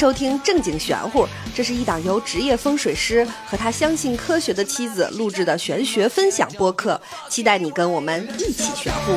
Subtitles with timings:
[0.00, 6.98] 收听正经玄乎，这是一档由职业风水师和他相信科学的妻子录制的玄学分享播客，
[7.28, 9.14] 期待你跟我们一起玄乎。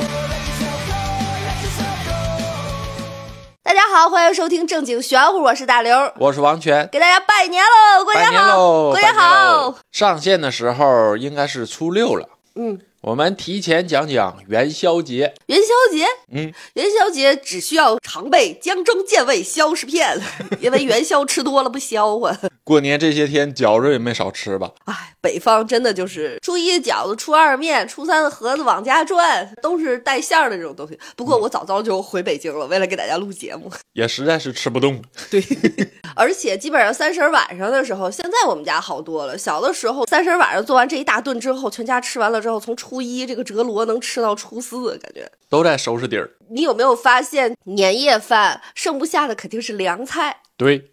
[3.64, 8.58] 大家好，欢迎收听正经玄乎，我是大刘，我是王权，给大家拜年喽，过年好，年，
[8.92, 9.76] 过年好。！
[9.94, 15.34] 上线的时候应该是初六了，嗯，我们提前讲讲元宵节。
[15.48, 20.18] 元宵节，嗯，元宵节只需要常备姜中健胃消食片，
[20.62, 22.34] 因为元宵吃多了不消化。
[22.66, 24.72] 过年这些天饺子也没少吃吧？
[24.86, 30.98] 哎，北方真的就是初一饺子，初二面，初三盒子往家转，都是带馅儿的这种东西。
[31.18, 33.70] 不过我早早就回北京了，为了给大家录节目。
[33.92, 35.02] 也实在是吃不动。
[35.30, 35.44] 对，
[36.16, 39.38] 而且基本上三十儿晚上的时候，现在我们家好多了。
[39.38, 45.30] 小的时候，三十儿晚上做完这一大顿之后，全家吃完了之后，从初一这个折罗能吃到初四，感觉。
[45.50, 46.32] 都在收拾底儿。
[46.50, 50.38] 你有没有发现，年夜饭剩不下的肯定是凉菜？
[50.56, 50.90] 对，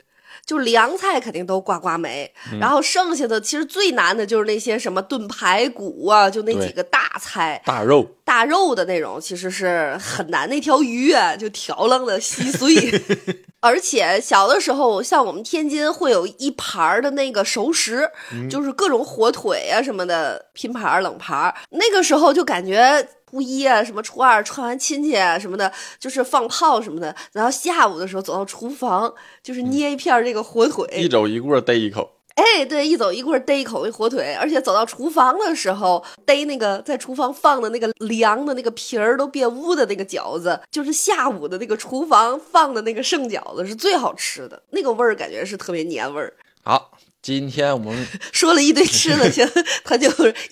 [0.51, 2.29] 就凉菜肯定都挂挂没，
[2.61, 10.49] 然后剩下的其实最难的就是那些什么炖排骨啊，就那几个大菜、大肉大肉的那种，其实是很难。
[10.49, 12.75] 那条鱼啊，就条楞的稀碎。
[13.63, 18.11] 而且小的时候，像我们天津会有一盘儿的那个熟食，
[18.51, 21.55] 就是各种火腿啊什么的，拼盘儿、冷盘儿。
[21.69, 27.15] 那个时候就感觉初一啊，什么初二串完亲戚啊什么的，就是放炮什么的。
[27.33, 32.17] 然后下午的时候走到厨房，就是捏一片儿这个火腿，一走一过逮一口。
[32.37, 46.33] 哎，对，一走一过逮一口那火腿，而且走到厨房的时候，逮那个在厨房放的那个凉的那个皮儿都变乌的那个饺子，就是下午的那个厨房放的那个剩饺子是最好吃的，那个味儿感觉是特别年味儿。
[46.63, 46.93] 好，
[47.23, 49.47] 今天我们 说了一堆吃的， 行，
[49.85, 50.09] 他就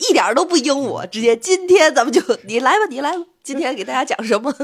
[0.09, 4.55] 一点都不应我，直接今天咱们就你来吧，你来吧，今天给大家讲什么？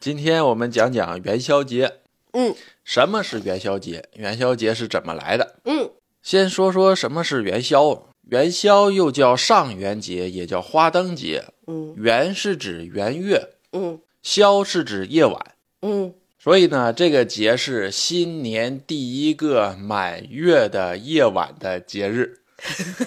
[0.00, 2.00] 今天我们讲讲元宵节。
[2.32, 4.08] 嗯什么是元宵节？
[4.14, 5.56] 元宵节是怎么来的？
[5.64, 8.08] 嗯先说说什么是元宵。
[8.30, 11.44] 元宵又叫上元节，也叫花灯节。
[11.66, 15.54] 嗯元是指元月，嗯宵是指夜晚。
[15.82, 16.14] 嗯
[16.44, 22.40] 所以呢，这个节是新年第一个满月的夜晚的节日。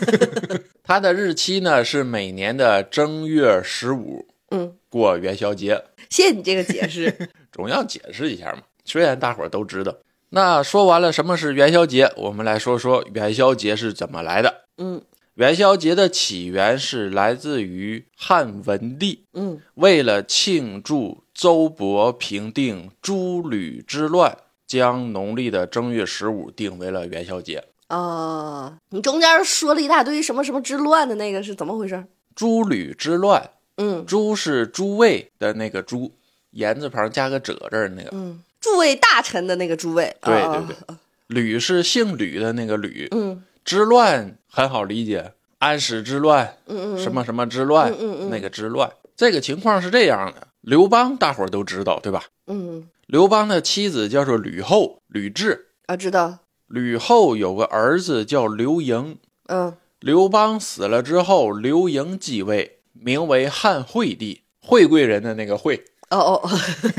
[0.81, 7.29] 它的日期呢是每年的正月十五嗯，过元宵节，谢谢你这个解释。
[7.53, 8.63] 总要解释一下嘛。
[8.85, 9.95] 虽然大伙儿都知道。
[10.29, 14.63] 那说完了什么是元宵节，我们来说说元宵节是怎么来的。
[14.79, 14.99] 嗯
[15.37, 27.63] 元宵节的起源是来自于汉文帝，嗯为了庆祝周勃平定诸吕之乱，将农历的正月十五定为了元宵节。
[27.85, 32.03] 啊、你中间说了一大堆什么什么之乱的那个是怎么回事？
[32.33, 36.11] 诸吕之乱，嗯诸是诸位的那个诸，
[36.49, 38.09] 言字旁加个者字儿那个。
[38.11, 43.07] 嗯，诸位大臣的那个诸位，对啊对对，吕是姓吕的那个吕。
[43.11, 48.89] 嗯之乱很好理解，安史之乱，嗯嗯什么什么之乱，嗯嗯嗯那个之乱。
[49.17, 52.23] 这个情况是这样的，刘邦大伙儿都知道，对吧？
[52.47, 55.59] 嗯刘邦的妻子叫做吕后，吕雉。
[55.87, 59.17] 啊，知道，吕后有个儿子叫刘盈，
[59.47, 65.83] 嗯刘邦死了之后，刘盈继位，名为汉惠帝，惠贵人的那个惠。
[66.09, 66.49] 哦哦哦，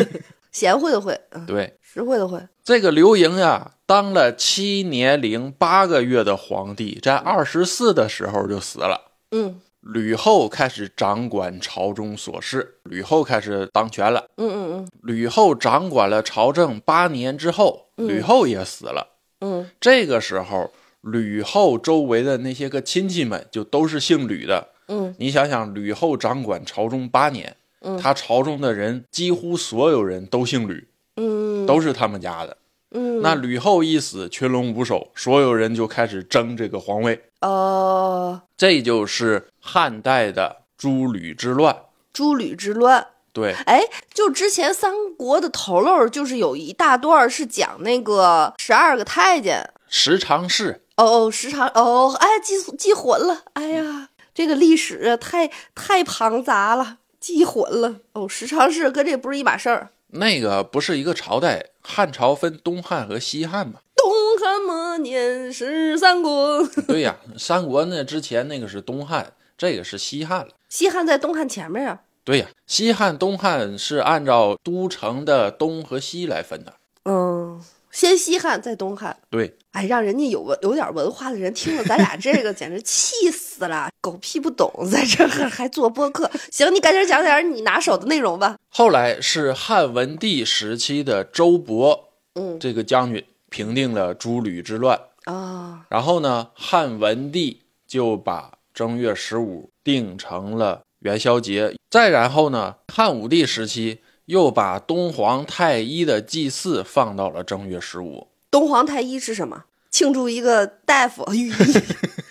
[0.58, 9.12] 贤惠的惠，嗯，对，实惠的惠，这个刘盈呀，当了七年零八个月的皇帝，在二十四的时候就死了。
[9.30, 14.26] 嗯吕后开始掌管朝中琐事，吕后开始当权了。
[14.36, 19.06] 嗯嗯嗯吕后掌管了朝政八年之后，嗯吕后也死了。
[19.40, 24.69] 嗯这个时候，吕后周围的那些个亲戚们就都是姓吕的。
[24.88, 32.56] 嗯你想想，吕后掌管朝中八年，嗯她朝中的人几乎所有人都姓吕，嗯，都是他们家的。
[32.90, 41.76] 嗯，那吕后一死，群龙无首，所有人就开始争这个皇位，哦，这就是汉代的诸吕之乱。
[42.12, 43.08] 诸吕之乱。
[43.30, 43.82] 对，哎，
[44.12, 57.97] 就之前三国的头漏，就是有一大段是讲那个十二个太监，十常侍哦哦，十常哦，哎，记记混了，哎呀，这个历史啊，太太庞杂了，记混了。
[58.12, 59.91] 哦，十常侍跟这不是一码事儿。
[60.12, 63.81] 那个不是一个朝代，汉朝分东汉和西汉嘛？
[63.94, 70.49] 东汉末年是三国， 对呀，三国那之前那个是东汉，这个是西汉了。
[70.69, 72.00] 西汉在东汉前面啊。
[72.25, 76.75] 对呀，西汉、东汉是按照都城的东和西来分的。
[77.05, 77.47] 嗯，
[77.90, 79.17] 先西汉再东汉。
[79.31, 83.90] 对，哎，让人家有文有点文化的人听了咱俩这个，简直气死了！
[84.00, 86.31] 狗屁不懂，在这儿还还做播客。
[86.50, 88.56] 行，你赶紧讲点你拿手的内容吧。
[88.69, 91.99] 后来是汉文帝时期的周勃
[92.35, 95.00] 嗯这个将军平定了诸吕之乱。
[95.25, 101.75] 啊，然后呢，汉文帝就把正月十五定成了元宵节。
[101.91, 108.28] 再然后呢，汉武帝时期又把东皇太一的祭祀放到了正月十五。
[108.50, 109.64] 东皇太一是什么？
[109.90, 111.52] 庆祝一个大夫，御医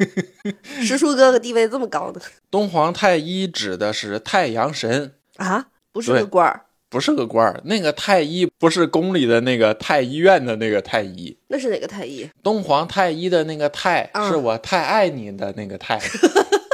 [0.85, 2.21] 师叔哥哥地位这么高的？
[2.51, 7.59] 东皇太一指的是太阳神，啊，不是个官儿，不是个官儿。
[7.65, 12.29] 那个太医不是宫里的那个太医院的那个太医，那是哪个太医？
[12.43, 15.99] 东皇太一的那个太嗯是我太爱你的那个太，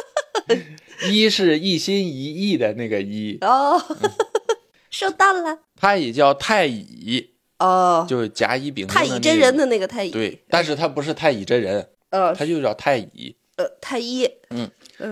[1.10, 3.82] 一是一心一意的那个一，哦，
[4.94, 5.58] 收到了。
[5.76, 12.34] 他也叫太乙，哦，就是甲乙丙丁太的那个乙真人的那个太乙，对，但是他不是太乙真人，呃。
[12.36, 14.30] 他就叫太乙，呃，太医，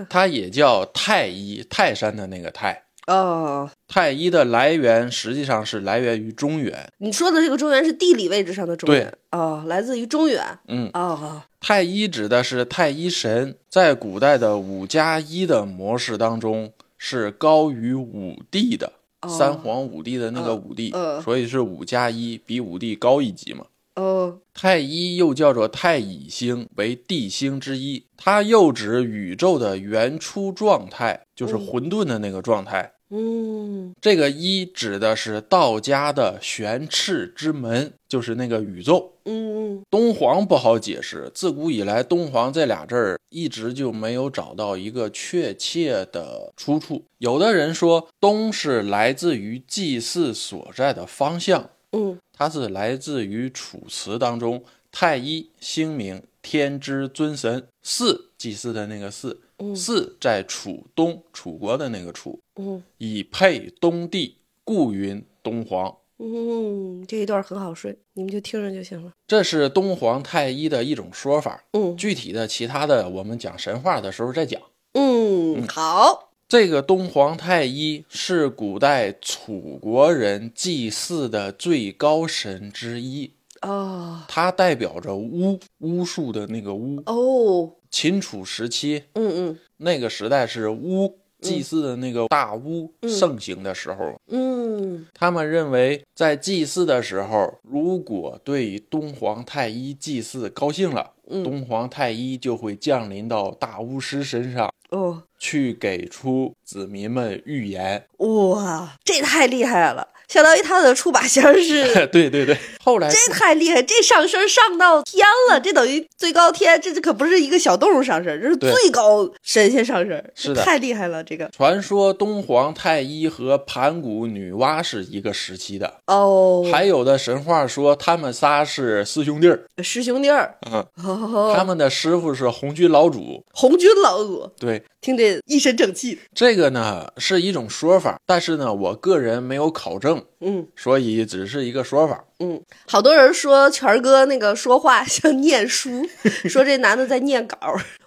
[0.08, 2.84] 他也叫太医，泰山的那个泰。
[3.08, 9.00] 哦，太医的来源实际上是来源于中原，你说的这个中原是地理位置上的中对。
[9.00, 18.92] 原，哦，来自于中原，嗯，哦，太医指的是太医神，在古代的五加一的模式当中是高于五帝的，哦
[19.28, 20.92] 三皇五帝的那个五帝，
[21.22, 23.66] 所以是五加一，比五帝高一级嘛。
[23.94, 32.92] 哦，太一又叫做太乙星，为地星之一，它又指宇宙的原初状态，就是混沌的那个状态。
[33.14, 39.12] 嗯，这个一指的是道家的玄赤之门，就是那个宇宙。
[39.26, 47.04] 嗯，东皇不好解释，自古以来“东皇”这俩字儿一直就没有找到一个确切的出处。
[47.18, 65.96] 有的人说东是来自于祭祀所在的方向，嗯，它是来自于《楚辞》当中太一星明天之尊神祀祭祀的那个祀，嗯祀在楚东楚国的那个楚，嗯，以配东帝，故云东皇。
[66.18, 69.12] 嗯，这一段很好睡，你们就听着就行了。
[69.26, 71.64] 这是东皇太一的一种说法。
[71.72, 74.60] 嗯具体的其他的，我们讲神话的时候再讲。
[74.94, 83.32] 嗯，好，这个东皇太一是古代楚国人祭祀的最高神之一，
[83.62, 87.02] 哦，它代表着巫巫术的那个巫。
[87.06, 89.58] 哦，秦楚时期嗯嗯。
[89.76, 94.50] 那个时代是巫祭祀的那个大巫盛行的时候，嗯。
[94.74, 101.44] 嗯，他们认为在祭祀的时候，如果对东皇太一祭祀高兴了，嗯。
[101.44, 104.72] 东皇太一就会降临到大巫师身上。
[104.90, 108.06] 哦，去给出子民们预言。
[108.16, 111.92] 哇，这太厉害了，相当于他的出把仙是。
[112.08, 133.44] 对对对，后来这太厉害，这上升上到天了，这等于最高天，这这可不是一个小动物上升，这是最高神仙上升，是的太厉害了，这个传说东皇太一和盘古女娲是一个时期的，哦，还有的神话说他们仨是师兄弟儿，师兄弟儿，嗯，哦，他们的师傅是红军老祖。
[133.52, 142.24] 红军老祖，对，听着一身正气，这个呢是一种说法，但是呢，我个人没有考证，嗯所以只是一个说法。
[142.40, 146.04] 嗯，好多人说权哥那个说话像念书，
[146.48, 147.56] 说这男的在念稿，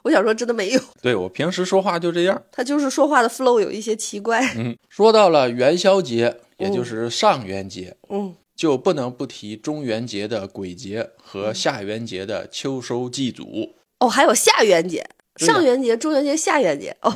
[0.04, 2.42] 我想说真的没有，对我平时说话就这样。
[2.52, 13.74] 他就是说话的 flow 有一些奇怪，嗯，说到了元宵节，也就是上元节，嗯就不能不提中元节的鬼节和下元节的秋收祭祖。
[14.00, 15.06] 哦，还有下元节。
[15.38, 17.12] 上元节、中元节、下元节哦，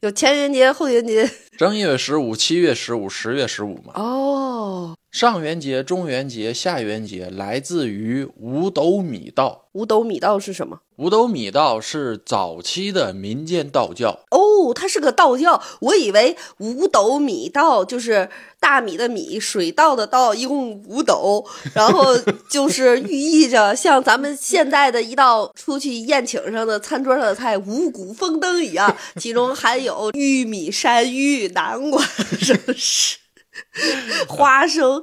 [0.00, 1.28] 有前元节、后元节
[1.58, 3.92] 正月十五、七月十五、十月十五嘛。
[3.94, 4.96] 哦。
[5.10, 9.66] 上元节、中元节、下元节来自于五斗米道。
[9.72, 10.80] 五斗米道是什么？
[10.96, 18.28] 五斗米道是早期的民间道教，哦，它是个道教，我以为五斗米道就是
[18.60, 22.16] 大米的米，水稻的稻，一共五斗，然后
[22.48, 32.02] 就是寓意着像咱们现在的一道出去宴请上的餐桌上的菜五谷丰登一样，其中含有玉米、山芋、南瓜，
[32.40, 33.16] 什么是
[34.28, 35.02] 花生，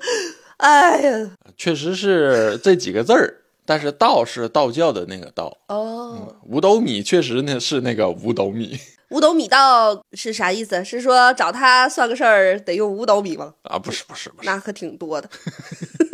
[0.58, 3.42] 哎呀，确实是这几个字儿。
[3.66, 6.34] 但是道是道教的那个道，哦。
[6.46, 8.80] 五斗米确实呢是那个五斗米
[9.12, 10.84] 五斗米道是啥意思？
[10.86, 13.54] 是说找他算个事儿得用五斗米吗？
[13.64, 15.30] 啊，不是不是不是，那可挺多的。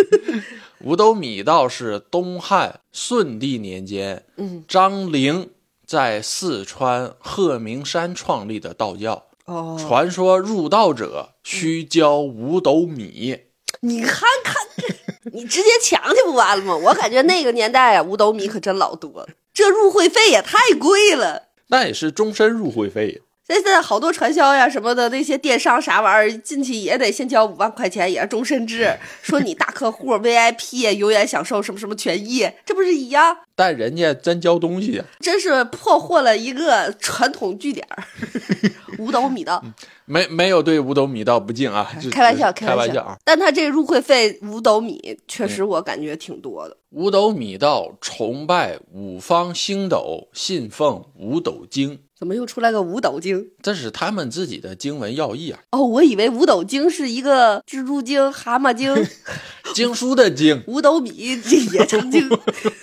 [0.81, 5.51] 五斗米道是东汉顺帝年间，嗯，张陵
[5.85, 9.23] 在四川鹤鸣山创立的道教。
[9.45, 13.39] 哦，传说入道者需交五斗米，
[13.81, 14.55] 你看看，
[15.33, 16.75] 你直接抢去不完了吗？
[16.77, 21.49] 我感觉那个年代啊，五斗米可真老多了，这入会费也太贵了。
[21.67, 23.21] 那也是终身入会费。
[23.53, 28.91] 现但现在好多传销呀什么的那些电商啥玩意儿，进去也得先交五万块钱，也是终身制，
[29.21, 33.37] 说你大客户 VIP 永远享受什么什么权益，这不是一样？
[33.55, 38.03] 但人家真交东西啊，真是破获了一个传统据点儿，
[38.97, 39.63] 五斗米道。
[40.05, 43.15] 没没有对五斗米道不敬啊，开玩笑，开玩笑啊。
[43.23, 46.75] 但他这入会费五斗米，确实我感觉挺多的。
[46.89, 51.99] 五斗米道崇拜五方星斗，信奉五斗经。
[52.23, 53.49] 怎么又出来个五斗经？
[53.61, 55.59] 这是他们自己的经文要义啊。
[55.71, 58.95] 哦，我以为五斗经是一个蜘蛛精、蛤蟆精、
[59.75, 60.63] 经书的经。
[60.67, 61.11] 五斗米
[61.41, 62.29] 这也成精。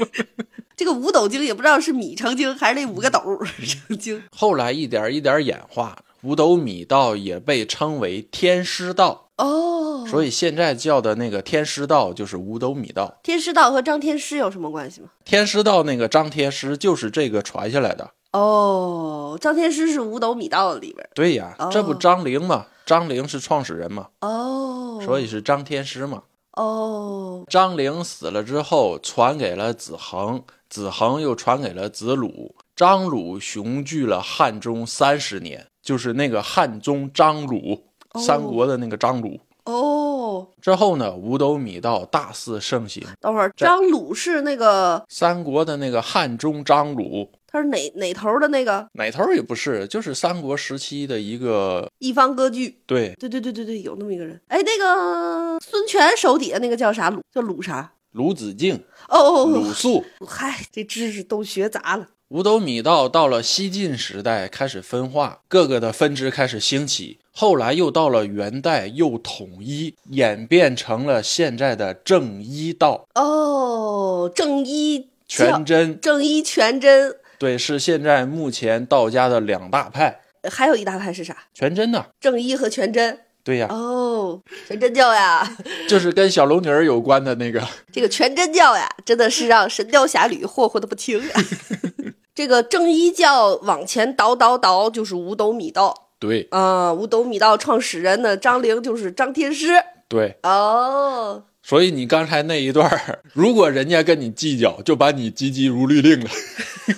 [0.77, 3.19] 这个五斗经也不知道是米成精还是那五个斗
[3.89, 4.23] 成精。
[4.31, 5.97] 后来一点一点演化。
[6.23, 13.19] 五斗米道也被称为天师道哦，所以现在叫的那个天师道就是五斗米道。
[13.23, 15.09] 天师道和张天师有什么关系吗？
[15.25, 19.39] 天师道那个张天师就是这个传下来的哦。
[19.41, 21.09] 张天师是五斗米道里边。
[21.15, 22.67] 对呀，这不张陵嘛？
[22.85, 24.09] 张陵是创始人嘛？
[24.21, 26.23] 哦，所以是张天师嘛？
[26.53, 35.67] 哦，张陵死了之后，传给了子恒，子恒又传给了子鲁，张鲁雄踞了汉中三十年。
[35.83, 39.41] 就是那个汉中张鲁，三国的那个张鲁
[39.71, 40.49] 哦。
[40.61, 43.07] 之后呢，五斗米道大肆盛行。
[43.21, 48.89] 等会儿，张鲁是那个三国的那个汉中张鲁，他是哪哪头的那个？
[48.95, 52.81] 哪头也不是，就是三国时期的一个一方割据。
[52.87, 54.41] 对对对对对对，有那么一个人。
[54.49, 57.21] 哎，那个孙权手底下那个叫啥鲁？
[57.33, 57.93] 叫鲁啥？
[58.13, 58.83] 鲁子敬。
[59.09, 60.05] 哦，鲁肃。
[60.27, 62.09] 嗨，这知识都学杂了。
[62.31, 67.20] 五斗米道到了西晋时代开始分化，各个的分支开始兴起。
[67.33, 73.07] 后来又到了元代，又统一，演变成了现在的正一道。
[73.15, 80.21] 哦，正一全真，正一全真，对，是现在目前道家的两大派。
[80.51, 81.37] 还有一大派是啥？
[81.55, 82.07] 全真呢？
[82.21, 83.21] 正一和全真。
[83.45, 83.69] 对呀。
[83.71, 85.57] 哦，全真教呀，
[85.89, 87.63] 就是跟小龙女儿有关的那个。
[87.93, 91.43] 这个全真教呀，真的是让《神雕侠侣》霍霍的不轻啊。
[92.35, 96.10] 这个正一教往前倒倒倒，就是五斗米道。
[96.21, 99.73] 对啊，五斗米道创始人的，张陵就是张天师。
[100.07, 102.89] 对哦，所以你刚才那一段，
[103.33, 106.31] 如果人家跟你计较，就把你急急如律令了。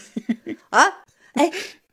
[0.70, 0.84] 啊，
[1.34, 1.50] 哎，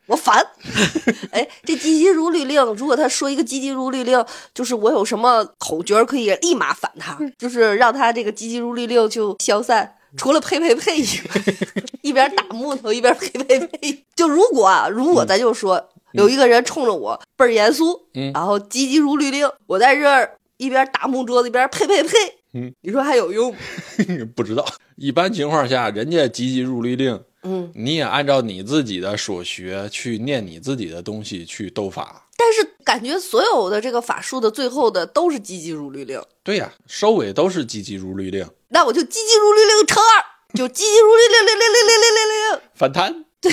[0.08, 0.44] 我烦。
[1.32, 9.98] 哎，这急急如律令，如果他说一个急急如律令，就是我有什么口诀可以立马反他，就是让他这个急急如律令就消散。
[10.18, 11.56] 除了呸呸呸以外，
[12.02, 14.04] 一边打木头一边呸呸呸。
[14.16, 18.32] 就如果啊，如果咱就说有一个人冲着我倍儿严肃嗯。
[18.34, 22.10] 然后急急如律令我在这儿一边打木桌子一边呸呸呸。
[22.54, 22.74] 嗯。
[22.82, 23.54] 你说还有用？
[24.36, 24.66] 不知道。
[24.96, 27.72] 一般情况下人家急急如律令嗯。
[27.76, 32.26] 你也按照你自己的所学去念你自己的东西去斗法。
[32.38, 36.22] 但是感觉所有的这个法术的最后的都是急急如律令。
[36.44, 38.48] 对呀收尾都是急急如律令。
[38.70, 40.24] 那我就急急如律令乘二
[40.56, 42.62] 就急急如律令令令令令令令。
[42.74, 43.26] 反弹。
[43.42, 43.52] 对。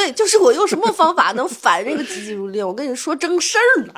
[0.00, 2.66] 对，就是我用什么方法能反这个急急如律令？
[2.66, 3.92] 我跟你说正事儿呢，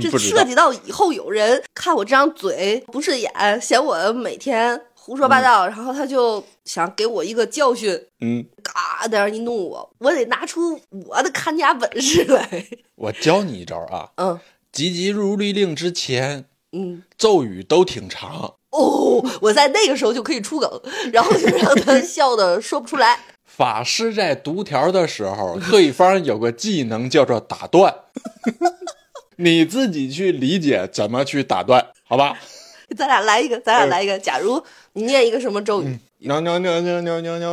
[0.00, 12.66] 这这涉及到以后有人看我这张嘴不顺眼，嫌我每天胡说八道，然后他就想给我一个教训，嗯，嘎在那一弄我，我得拿出我的看家本事来。
[12.96, 14.40] 我教你一招啊，嗯，
[14.72, 18.54] 急急如律令之前，嗯，咒语都挺长。
[18.70, 20.82] 哦，我在那个时候就可以出梗，
[21.12, 23.20] 然后就让他笑的说不出来。
[23.56, 27.94] 法师在读条的时候，对方有个技能叫做打断，
[29.36, 32.36] 你自己去理解怎么去打断，好吧？
[32.96, 34.18] 咱俩来一个，咱俩来一个。
[34.18, 34.62] 假如
[34.94, 35.98] 你念一个什么咒语？
[36.18, 37.52] 牛牛牛牛牛牛牛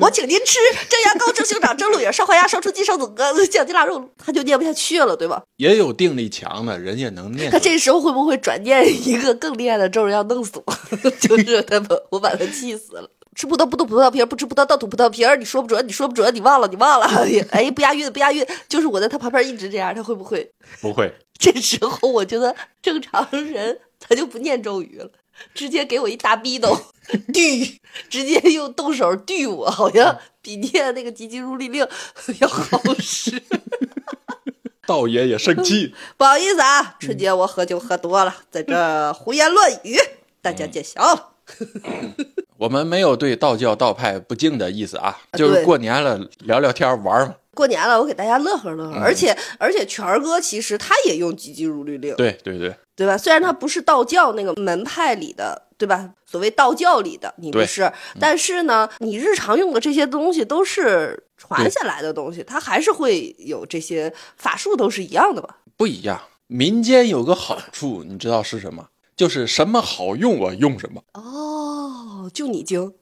[0.00, 0.58] 我请您吃
[0.88, 5.42] 蒸羊羔、蒸熊掌、蒸鹿眼、烧花鸭、烧雏鸡、烧子鹅、酱鸡腊肉，他就念不下去了，对吧？
[5.56, 7.50] 也有定力强的人也能念。
[7.50, 11.10] 他这时候会不会转念一个更厉害的咒要弄死我？
[11.20, 13.08] 就是他把我把他气死了。
[13.36, 15.36] 吃葡萄不吐葡萄皮儿，不吃葡萄倒吐葡萄皮儿。
[15.36, 17.06] 你说不准，你说不准，你忘了，你忘了。
[17.52, 18.44] 哎，不押韵，不押韵。
[18.66, 20.50] 就是我在他旁边一直这样，他会不会？
[20.80, 21.12] 不会。
[21.38, 25.10] 这时候我觉得正常人他就不念咒语了，
[25.52, 26.74] 直接给我一大逼斗，
[27.28, 27.76] 怼，
[28.08, 31.86] 直接用动手怼我，好像比念那个急急如律令
[32.40, 33.42] 要好使。
[34.86, 39.98] 道爷也生气，不好意思啊，春节我喝酒喝多了，在这胡言乱语，
[40.40, 41.32] 大家见笑了。
[42.58, 47.34] 我们没有对道教道派不敬的意思啊，就是过年了聊聊天玩嘛。
[47.54, 48.98] 过年了，我给大家乐呵乐呵。
[49.00, 53.16] 而且而且，权儿哥其实他也用急急如律令，对对对，对吧？
[53.16, 56.10] 虽然他不是道教那个门派里的，对吧？
[56.26, 65.56] 所谓道教里的你不是，但是呢，你日常用的这些东西都是传下来的东西，它还是会有这些法术，都是一样的吧？
[65.78, 66.20] 不一样。
[66.48, 68.88] 民间有个好处，你知道是什么？
[69.16, 71.02] 就是什么好用我用什么。
[71.14, 71.55] 哦，
[72.30, 72.92] 就你精，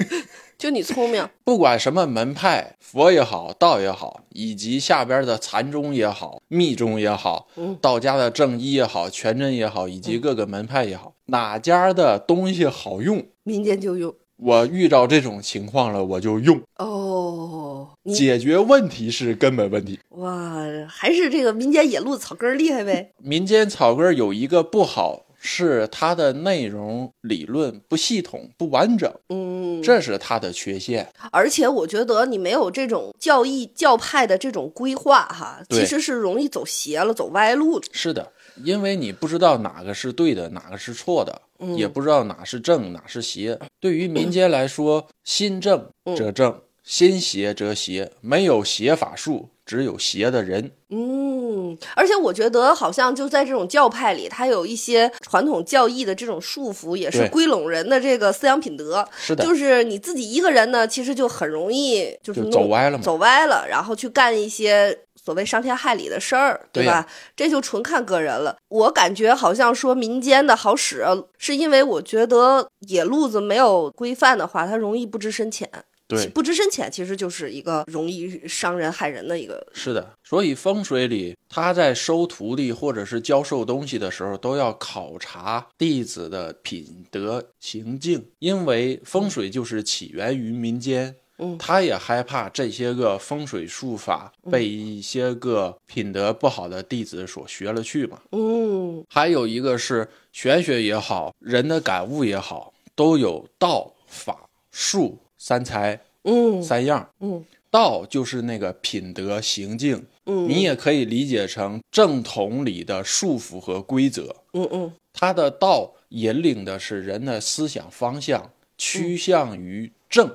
[0.58, 1.28] 就你聪明。
[1.44, 7.48] 不管什么门派，佛也好，道也好，以及下边的禅宗也好，密宗也好，
[7.80, 14.14] 道家的正一也好，全真也好，以及各个门派也好，哪家的东西好用，民间就用。
[14.42, 16.62] 我遇到这种情况了，我就用。
[16.78, 20.00] 哦，解决问题是根本问题。
[20.10, 20.56] 哇，
[20.88, 23.12] 还是这个民间野路草根厉害呗？
[23.18, 31.08] 民间草根有一个不好，是它的内容理论不系统、不完整，嗯，这是它的缺陷。
[31.32, 37.88] 而且我觉得你没有这种教义教派的这种规划哈，其实是容易走邪了、走歪路的。
[37.92, 38.30] 是的，
[38.62, 43.58] 因为你不知道哪个是对的，哪个是错的，嗯也不知道哪是正，哪是邪。
[43.80, 50.68] 对于民间来说，心正则正，心邪则邪，没有邪法术，只有邪的人。
[50.88, 59.06] 嗯，而且我觉得好像就在这种教派里，它有一些传统教义的这种束缚，也是对归拢人的这个思想品德。
[59.16, 67.06] 是的，就是你自己一个人呢，其实就很容易就是就弄走歪了嘛走歪了，然后去干一些所谓伤天害理的事儿，对吧？
[67.36, 68.56] 这就纯看个人了。
[68.70, 71.06] 我感觉好像说民间的好使，
[71.38, 75.70] 是因为我觉得野路子没有规范的话，它容易不知深浅。
[76.10, 79.66] 对，不知深浅其实就是一个容易伤人害人的一个。
[79.72, 91.14] 是的，所以风水里，他在收徒弟或者是教授东西的时候，都要考察弟子的品德行径，因为风水就是起源于民间。
[91.42, 98.20] 嗯他也害怕这些个风水术法被一些个品德不好的弟子所学了去嘛。
[98.32, 107.08] 嗯还有一个是玄学也好，人的感悟也好，都有道、法、术三才嗯三样。
[107.18, 114.34] 嗯道就是那个品德行径，嗯，你也可以理解成正统里的束缚和规则。
[114.54, 120.34] 嗯嗯它的道引领的是人的思想方向，趋向于正，嗯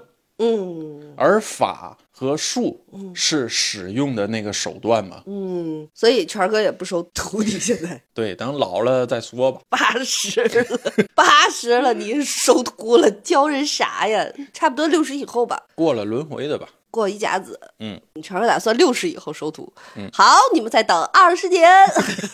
[1.17, 5.23] 而法和术是使用的那个手段嘛。
[5.25, 9.61] 嗯，所以权哥也不收徒弟，现在 对，等老了再说吧。
[9.69, 10.79] 八十了，
[11.13, 14.25] 八十了，你收徒了，教人啥呀？
[14.53, 15.63] 差不多六十以后吧。
[15.75, 16.69] 过了轮回的吧。
[16.95, 21.69] 过一甲子，嗯，你全是打算六十以后收徒，嗯，好，你们再等二十年，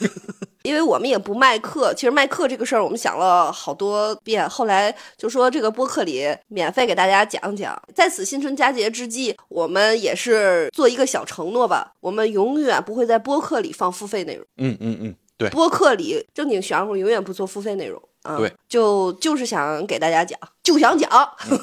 [0.61, 1.91] 因为我们也不卖课。
[1.95, 7.81] 其实卖课这个事儿，我们想了好多遍，后来就说这个播客里免费给大家讲讲。
[7.95, 17.99] 在此新春佳节之际，我们也是做一个小承诺吧，我们永远不会在播客里放付费内容，嗯嗯嗯，对，播客里正经玄乎永远不做付费内容。
[18.23, 21.09] 啊，对，就就是想给大家讲，就想讲，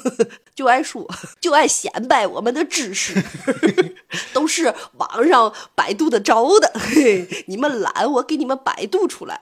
[0.53, 1.07] 就爱说，
[1.39, 3.13] 就爱显摆我们的知识，
[4.33, 9.39] 都是网上百度的着的，嘿，你们懒，我给你们百度出来。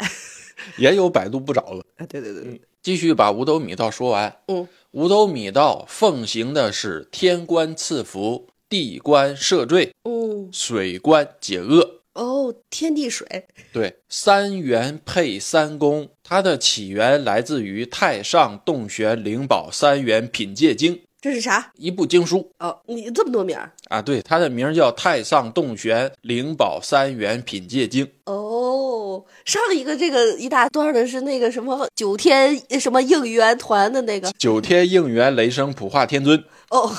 [0.77, 1.83] 也有百度不着的。
[1.97, 4.37] 哎，对对对对，继续把五斗米道说完。
[4.47, 11.96] 嗯，五斗米道奉行的是天官赐福、地官赦罪、嗯，水官解厄。
[12.17, 21.71] 哦，天地水，对，三元配三公，它的起源来自于《太上洞玄灵宝三元品戒经》这是啥？
[21.75, 23.71] 一部经书哦，你这么多名儿。
[23.89, 24.01] 啊。
[24.01, 28.05] 对，它的名叫《太上洞玄灵宝三元品戒经》。
[28.25, 34.31] 哦，上一个这个一大段的是那个什么九天什么应援团的那个。
[34.37, 36.95] 九天应元雷声普化天尊，哦，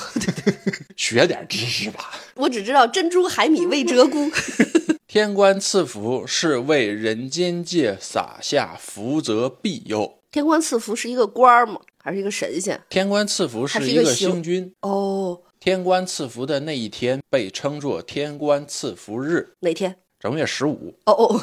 [0.97, 2.11] 学点知识吧。
[2.35, 4.31] 我只知道珍珠海米未折 cung。
[5.07, 10.19] 天官赐福是为人间界撒下福泽庇佑。
[10.31, 11.81] 天官赐福是一个官儿吗？
[11.97, 12.79] 还是一个神仙？
[12.89, 19.95] 天官赐福是一个星君，哦，天官赐福的那一天被称作天官赐福日，哪天？
[20.19, 20.93] 正月十五。
[21.05, 21.41] 哦哦，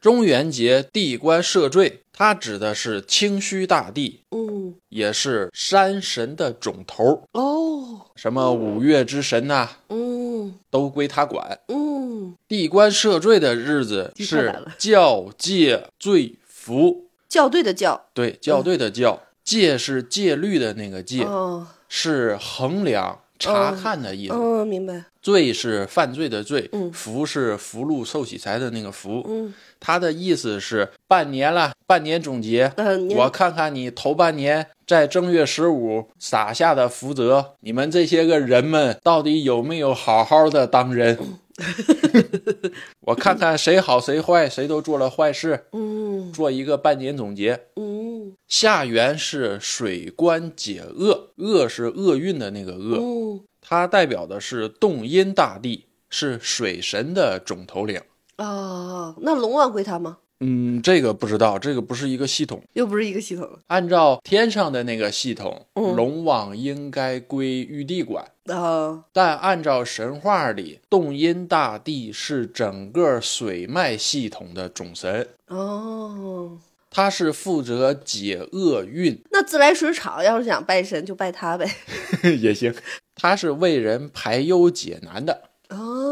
[0.00, 7.24] 中元节地官赦罪，它指的是清虚大帝，嗯，也是山神的总头。
[7.32, 10.54] 哦，什么五岳之神呐、嗯。
[10.70, 11.58] 都归他管。
[11.68, 24.34] 嗯，地官赦罪的日子是教戒罪福，校对的校，对，校对的校，戒是戒律的那个戒，哦，是衡量、查看的意思。
[24.34, 29.24] 哦，明白，罪是犯罪的罪，嗯福是福禄寿喜财的那个福。
[29.28, 41.16] 嗯它的意思是半年了，半年总结，嗯，我看看你头半年在正月十五撒下的福泽，你们这些个人们到底有没有好好的当人？
[43.00, 47.52] 我看看谁好谁坏，谁都做了坏事，嗯做一个半年总结。
[47.76, 58.00] 嗯，嗯下元是水官解厄，厄是厄运的那个厄，嗯它代表的是洞阴大帝，是水神的总头领。
[58.36, 60.18] 哦，那龙王归他吗？
[60.40, 62.62] 嗯，这个不知道，这个不是一个系统。
[62.74, 68.24] 又不是一个系统按照天上的那个系统，嗯龙王应该归玉帝管。
[68.46, 69.04] 啊。
[69.12, 76.58] 但按照神话里，洞阴大帝是整个水脉系统的总神，哦，
[76.90, 81.68] 他是负责解厄运那自来水厂要是想拜神就拜他呗。
[82.40, 82.72] 也行，
[83.16, 85.42] 他是为人排忧解难的。
[85.68, 86.07] 哦，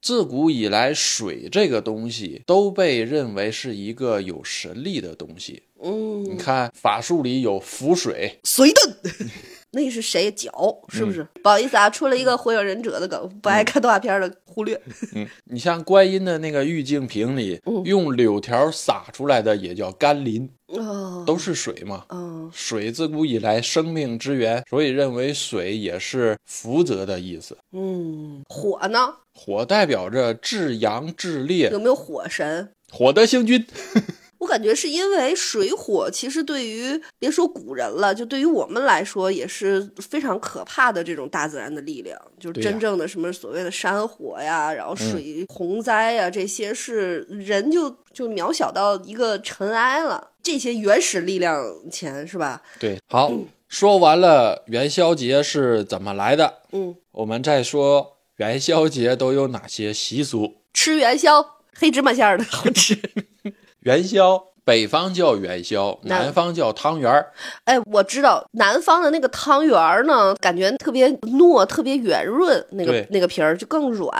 [0.00, 5.62] 自古以来，水这个东西都被认为是一个有神力的东西。
[5.84, 8.92] 嗯你嗯，看法术里有浮水，随遁，
[9.72, 10.30] 那是谁？
[10.30, 10.52] 脚
[10.88, 11.26] 是不是？
[11.42, 14.80] 不好意思啊，出了一个火影忍者的梗，不爱看动画片的忽略。
[15.14, 22.04] 嗯，你像观音的那个玉净瓶里，用柳条撒出来的也叫甘霖，哦，都是水嘛。
[22.10, 27.56] 嗯水自古以来生命之源，所以认为水也是福泽的意思。
[27.72, 29.14] 嗯，火呢？
[29.34, 32.70] 火代表着至阳至烈，有没有火神？
[32.90, 33.66] 火德星君。
[34.38, 50.31] 我感觉是因为水火，其实对于别说古人了，就对于我们来说也是非常可怕的这种大自然的力量，就是真正的什么所谓的山火呀，然后水洪灾呀，这些是人就就渺小到一个尘埃了。
[50.42, 52.62] 这些原始力量前是吧？
[52.80, 53.32] 对，好，
[53.68, 60.62] 说完了元宵节是怎么来的，嗯，我们再说元宵节都有哪些习俗。
[60.72, 62.98] 吃元宵，黑芝麻馅儿的好吃。
[63.80, 67.32] 元宵，北方叫元宵，南南方叫汤圆儿。
[67.64, 74.12] 哎，我知道南方的那个汤圆儿呢，感觉特别糯，特别圆润，那个那个皮儿就更软。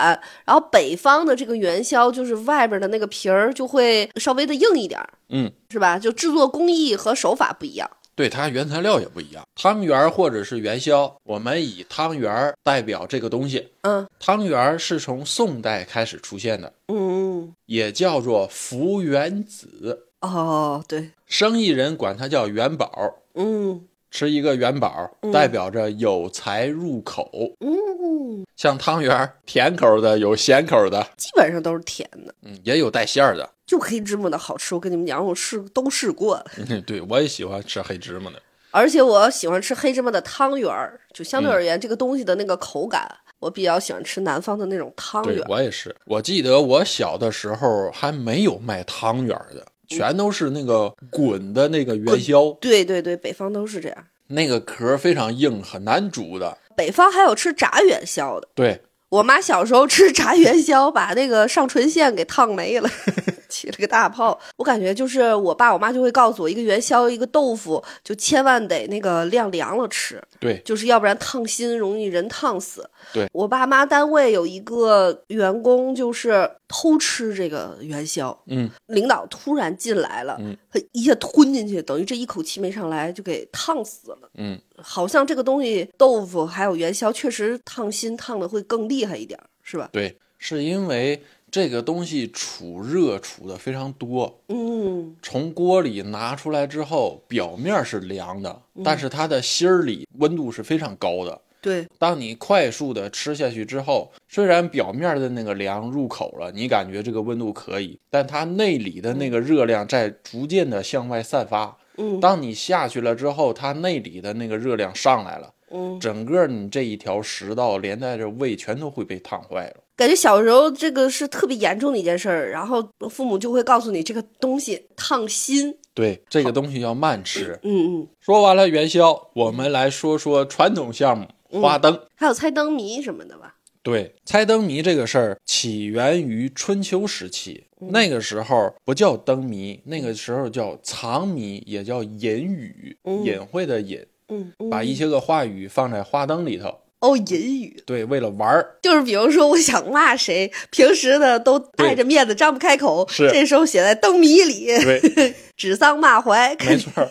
[0.45, 5.97] 然后北方的这个元宵，就是外边的那个皮儿就会稍微的硬一点儿，嗯，是吧？
[5.97, 7.89] 就制作工艺和手法不一样。
[8.15, 9.43] 对，它原材料也不一样。
[9.55, 13.69] 汤圆儿或者是元宵，我们以汤圆儿代表这个东西。
[13.81, 22.91] 嗯汤圆儿是从宋代开始出现的，嗯，也叫做福元子，哦，对，生意人管它叫元宝。
[23.35, 27.31] 嗯吃一个元宝，代表着有财入口。
[27.61, 33.49] 嗯，像汤圆儿，甜口的有咸口的，基本上都是甜的，嗯，也有带馅儿的。
[33.65, 34.75] 就黑芝麻的好吃。
[34.75, 36.45] 我跟你们讲，我试都试过了。
[36.69, 38.39] 嗯，对我也喜欢吃黑芝麻的。
[38.69, 45.45] 而且我喜欢吃黑芝麻的汤圆儿，就相对而言，这个东西的那个口感，我比较喜欢吃南方的那种汤圆儿。
[45.49, 45.95] 我也是。
[46.05, 53.97] 我记得我小的时候还没有卖汤圆的，全都是那个滚的那个元宵，对对对，北方都是这样。
[54.27, 56.57] 那个壳非常硬，很难煮的。
[56.75, 58.47] 北方还有吃炸元宵的。
[58.55, 62.89] 对，我妈小时候吃炸元宵，把那个上唇线给烫没了，
[63.71, 64.39] 起了个大泡。
[64.57, 72.89] 我感觉就是我爸我妈就会告诉我，一个元宵一个豆腐，就千万得那个晾凉了吃，对，就是要不然烫心，容易人烫死。
[73.13, 84.29] 对我爸妈单位有一个员工就是偷吃这个元宵，嗯，领导突然进来了，嗯他一下吞进去，等于这一口气没上来就给烫死了。
[84.35, 89.89] 嗯，好像这个东西豆腐还有元宵确实烫心烫的会更厉害一点儿，是吧？
[89.91, 91.21] 对，是因为
[91.53, 95.15] 这个东西储热储的非常多，嗯。
[95.21, 101.39] 从锅里拿出来之后，表面是凉的，但是它的芯儿里温度是非常高的。
[101.61, 111.77] 对，当你快速的吃下去之后，虽然表面的那个凉入口了，你感觉这个温度可以，但它内里的那个热量在逐渐的向外散发。
[111.97, 112.19] 嗯。
[112.19, 119.77] 当你下去了之后，它内里的那个热量上来了，嗯，整个你这一条食道连带着胃全都会被烫坏了。
[119.95, 125.77] 感觉小时候这个是特别严重的一件事儿，然后父母就会告诉你这个东西烫心。
[125.93, 127.59] 对，这个东西要慢吃。
[127.63, 131.27] 嗯嗯，说完了元宵，我们来说说传统项目
[131.61, 131.99] 花灯。
[132.15, 133.55] 还有猜灯谜什么的吧？
[133.83, 146.79] 对，猜灯谜这个事儿起源于春秋时期，那个时候不叫灯谜，那个时候叫藏谜，也叫隐语，嗯隐晦的隐，嗯，嗯把一些个话语放在花灯里头。
[146.99, 148.77] 哦隐语，对，为了玩儿。
[148.81, 157.09] 就是比如说我想骂谁，平时呢都碍着面子张不开口，是这时候写在灯谜里，对， 指桑骂槐，没错儿。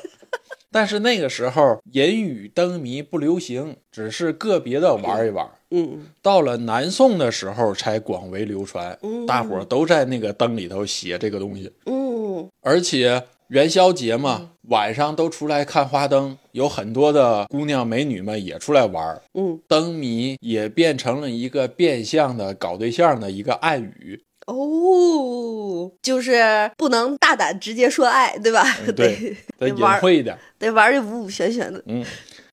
[0.70, 5.46] 但是那个时候隐语灯谜不流行，只是个别的玩一玩。
[5.74, 11.70] 嗯到了南宋的时候才广为流传，嗯大伙儿都在那个灯里头写这个东西。
[11.84, 13.22] 嗯而且
[13.52, 19.20] 元宵节嘛，晚上都出来看花灯，有很多的姑娘美女们也出来玩儿。
[19.34, 24.18] 嗯，灯谜也变成了一个变相的搞对象的一个暗语。
[24.46, 28.64] 哦，就是不能大胆直接说爱，对吧？
[28.86, 30.34] 嗯对得得隐晦一点。
[30.58, 31.82] 得玩的五五玄玄的。
[31.84, 32.02] 嗯，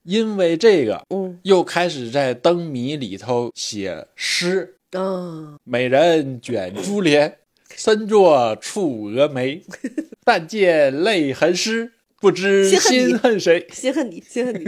[0.03, 4.75] 因为这个，嗯又开始在灯谜里头写诗。
[4.91, 7.37] 嗯，美人卷珠帘，
[7.75, 9.61] 身作触蛾眉。
[10.23, 13.67] 但见泪痕湿，不知心恨谁。
[13.71, 14.67] 心恨你，心恨你。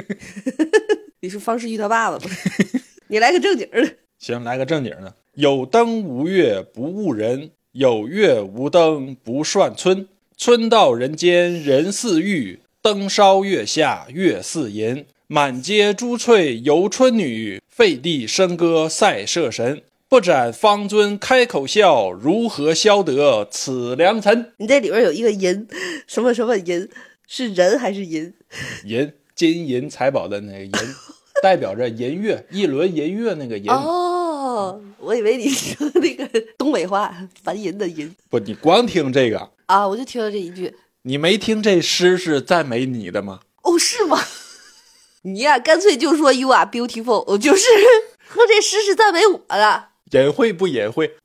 [1.21, 2.31] 你是方世玉他爸爸吗？
[3.07, 3.95] 你来个正经的。
[4.17, 5.15] 行，来个正经的。
[5.35, 10.07] 有灯无月不误人，有月无灯不算春。
[10.35, 15.05] 春到人间人似玉，灯烧月下月似银。
[15.27, 19.83] 满街珠翠游春女，废地笙歌赛社神。
[20.11, 24.51] 不斩方尊开口笑，如何消得此良辰？
[24.57, 25.65] 你这里边有一个银，
[26.05, 26.89] 什么什么银，
[27.29, 28.33] 是人还是银？
[28.83, 30.71] 银金银财宝的那个银，
[31.41, 33.71] 代表着银月，一轮银月那个银。
[33.71, 40.75] 哦，我以为你说那个东北话凡银的银不，你光听这个，啊，我就听了这一句。
[41.03, 43.39] 你没听这诗是赞美你的吗？
[43.61, 44.19] 哦，是吗？
[45.23, 47.69] 你呀、干脆就说 “you are beautiful”，就是
[48.27, 49.90] 和这诗是赞美我的。
[50.11, 51.15] 隐晦不隐晦？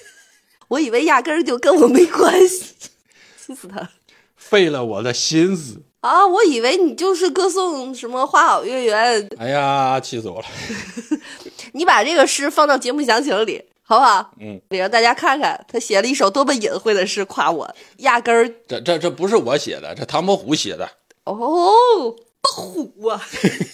[0.68, 2.74] 我以为压根儿就跟我没关系，
[3.38, 3.90] 气死他了
[4.36, 5.82] 费了我的心思。
[6.00, 6.26] 啊！
[6.26, 10.46] 我以为你就是歌颂什么花好月圆，哎呀，气死我了！
[11.72, 14.32] 你把这个诗放到节目详情里，好不好？
[14.38, 20.86] 嗯，得让大家看看他写了一首多么隐晦的诗夸我，压根儿这这这不是我写的，这唐伯虎写的。
[21.24, 21.72] 哦，
[22.42, 23.22] 不虎啊！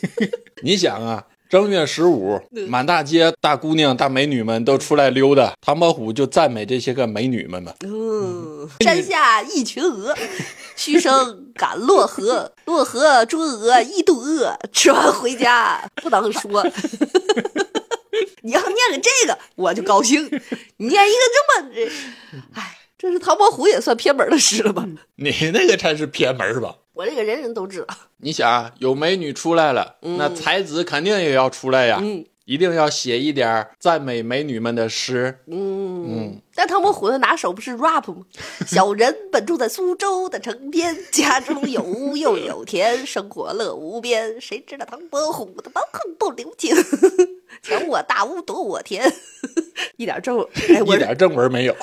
[0.62, 7.74] 你想啊，正月十五，满大街大姑娘、大美女们都出来溜达，唐伯虎就赞美这些个美女们嘛。
[7.84, 10.16] 嗯，山下一群鹅，
[10.76, 16.64] 嘘声赶洛河，洛河捉鹅一肚饿，吃完回家不能说。
[18.42, 20.22] 你要念个这个，我就高兴；
[20.76, 21.90] 你念一个这么这，
[22.54, 24.86] 哎，这是唐伯虎也算偏门的诗了吧？
[25.16, 26.76] 你那个才是偏门吧？
[26.92, 27.96] 我这个人人都知道。
[28.18, 35.38] 你想啊，有美女出来了，那才子肯定也要出来呀，嗯一定要写一点赞美美女们的诗。
[35.46, 38.22] 嗯，但唐伯虎的拿手不是 rap 吗？
[38.66, 44.38] 小人本住在苏州的城边，家中有屋又有田，生活乐无边。
[44.40, 46.74] 谁知道唐伯虎的蛮横不留情，
[47.62, 49.10] 抢我大屋夺我田，
[49.96, 50.38] 一点正，
[50.74, 51.76] 哎，我一点正文没有。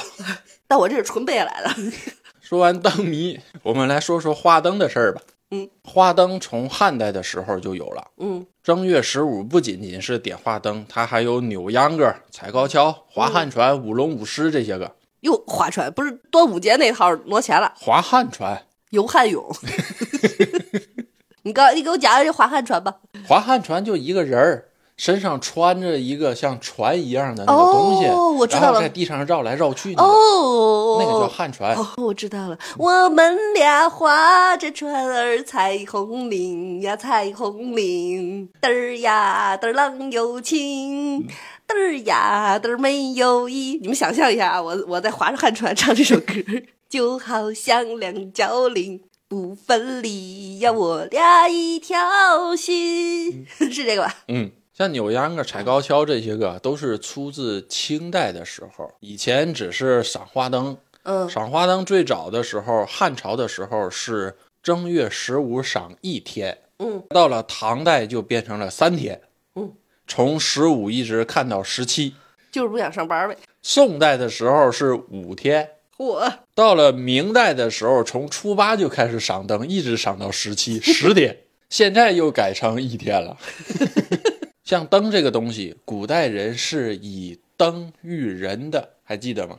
[0.68, 1.70] 但我这是纯背下来的。
[2.42, 5.22] 说完灯谜，我们来说说花灯的事儿吧。
[5.52, 8.08] 嗯，花灯从汉代的时候就有了。
[8.18, 14.96] 嗯正月十五不仅仅是点花灯，它还有扭秧歌、踩高跷、划旱船、舞龙舞狮这些个。
[15.22, 19.44] 哟，划船不是端午节那套挪钱了，划旱船，游汉泳。
[21.44, 22.98] 你刚你给我讲讲这划旱船吧。
[23.26, 24.66] 划旱船就一个人儿
[24.98, 31.76] 身上穿着一个像船一样的那个东西，哦我知道了然后在地上绕来绕去那个，哦，那个叫旱船。
[31.76, 41.28] 哦，我知道了，我们俩划着船儿，彩虹铃呀，彩虹铃，嘚儿呀嘚儿郎有情，
[41.68, 43.78] 嘚儿呀嘚儿没有意。
[43.82, 46.34] 你们想象一下啊，我我在划着旱船唱这首歌，
[46.90, 54.16] 就好像两角铃不分离呀，我俩一条心， 是这个吧？
[54.28, 60.78] 嗯，像扭秧歌、踩高跷这些个都是出自清代的时候，以前只是赏花灯。
[61.02, 69.20] 嗯赏花灯最早的时候，汉朝的时候是正月十五赏一天，嗯到了唐代就变成了三天，
[69.56, 69.74] 嗯，
[70.06, 72.14] 从十五一直看到十七。
[72.52, 73.36] 就是不想上班呗。
[73.64, 81.36] 宋代的时候是五天，嚯，到了明代的时候，从初八就开始赏灯，一直赏到十七，十天。
[81.68, 83.36] 现在又改成一天了。
[84.68, 89.58] 像灯这个东西，古代人是以灯喻人的，还记得吗？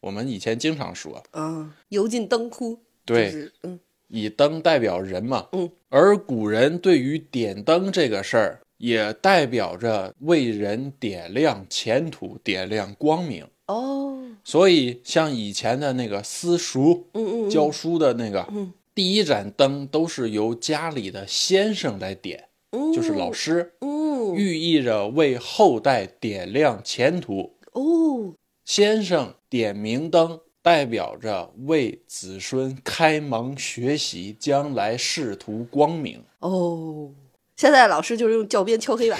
[0.00, 5.46] 我们以前经常说，嗯，油尽灯枯，对就是嗯以灯代表人嘛。
[5.52, 13.46] 嗯，而古人对于点灯这个事儿，也代表着为人点亮前途、点亮光明。
[13.66, 22.47] 哦，所以，像以前的那个私塾，嗯嗯嗯教书的那个，嗯第一盏灯都是由家里的先生来点，嗯，
[22.94, 27.56] 就是老师，嗯，寓意着为后代点亮前途。
[27.72, 36.22] 哦，先生点明灯，代表着为子孙开蒙学习，将来仕途光明。
[36.40, 37.10] 哦，
[37.56, 39.18] 现在老师就是用教鞭敲黑板。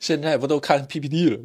[0.00, 1.40] 现在不都看 PPT 了？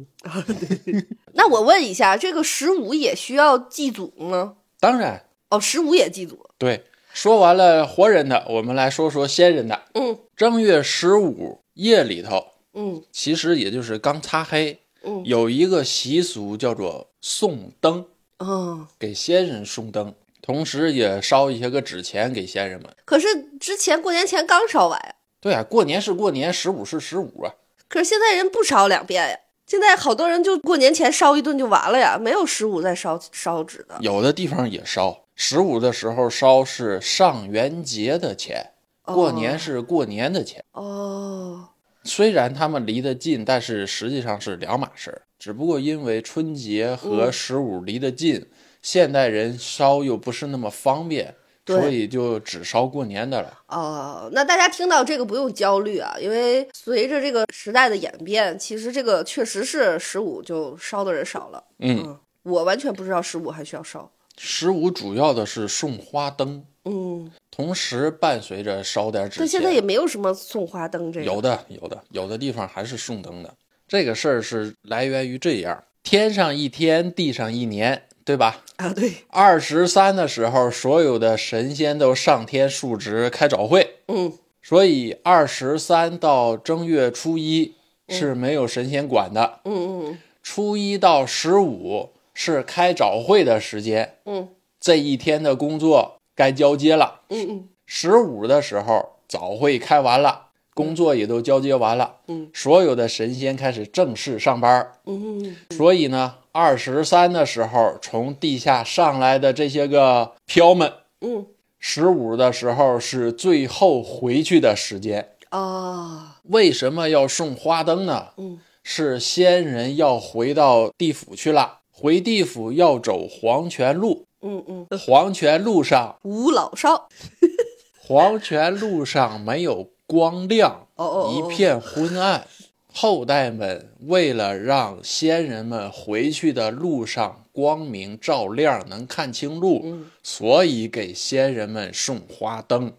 [1.34, 4.56] 那我问一下，这个十五也需要祭祖吗？
[4.78, 6.48] 当然，哦，十五也祭祖。
[6.58, 6.84] 对。
[7.12, 9.82] 说完了活人的，我们来说说仙人的。
[9.94, 18.06] 嗯正月十五夜里头，嗯其实也就是刚擦黑，嗯有一个习俗叫做送灯，
[18.38, 22.90] 嗯，给仙人送灯，同时也烧一些个纸钱给仙人们。
[23.04, 23.26] 可是
[23.58, 27.52] 之前过年前刚烧完呀，对啊，过年是过年，十五是十五啊。
[27.88, 29.36] 可是现在人不烧两遍呀。
[29.66, 33.96] 现在好多人就过年前烧一顿就完了呀，没有十五再烧烧纸的。
[34.00, 38.72] 有的地方也烧，十五的时候烧是上元节的钱，
[39.02, 40.62] 过年是过年的钱。
[40.72, 41.70] 哦，
[42.04, 45.22] 虽然他们离得近，但是实际上是两码事儿。
[45.38, 48.50] 只不过因为春节和十五离得近，
[48.82, 53.60] 现代人烧又不是那么方便，所以就只烧过年的了。
[53.68, 61.64] 哦，那大家听到这个不用焦虑啊，因为随着这个时代的演变，其实这个确实是十五就烧的人少了。
[61.78, 64.12] 嗯，我完全不知道十五还需要烧。
[64.42, 69.40] 十五主要的是送花灯，嗯，同时伴随着烧点纸钱。
[69.40, 71.26] 但现在也没有什么送花灯这个。
[71.26, 73.54] 有的，有的，有的地方还是送灯的。
[73.86, 78.62] 这个事儿是来源于这样：天上一天，地上一年，对吧？
[78.76, 84.32] 啊，对，二十三的时候，所有的神仙都上天述职开早会，嗯。
[84.62, 87.74] 所以二十三到正月初一
[88.08, 90.18] 是没有神仙管的，嗯嗯。
[90.42, 94.48] 初一到十五是开早会的时间，嗯。
[94.80, 97.20] 这一天的工作该交接了。
[97.28, 97.68] 嗯嗯。
[97.84, 104.92] 十五的时候，早会开完了，工作也都交接完了，嗯，所有的神仙开始正式上班。
[105.04, 110.90] 嗯嗯所以呢，二十三的时候，从地下上来的这些个飘们，
[111.20, 111.46] 嗯。
[111.78, 115.32] 十五的时候是最后回去的时间。
[115.50, 118.28] 啊，为什么要送花灯呢？
[118.38, 118.60] 嗯。
[118.82, 127.08] 是仙人要回到地府去了，回地府要走黄泉路，嗯嗯，黄泉路上，无老少。
[128.00, 132.46] 黄泉路上没有光亮，哦哦哦一片昏暗。
[132.92, 142.92] 后代们为了让先人们回去的路上光明照亮，能看清路，嗯所以给先人们送花灯，嗯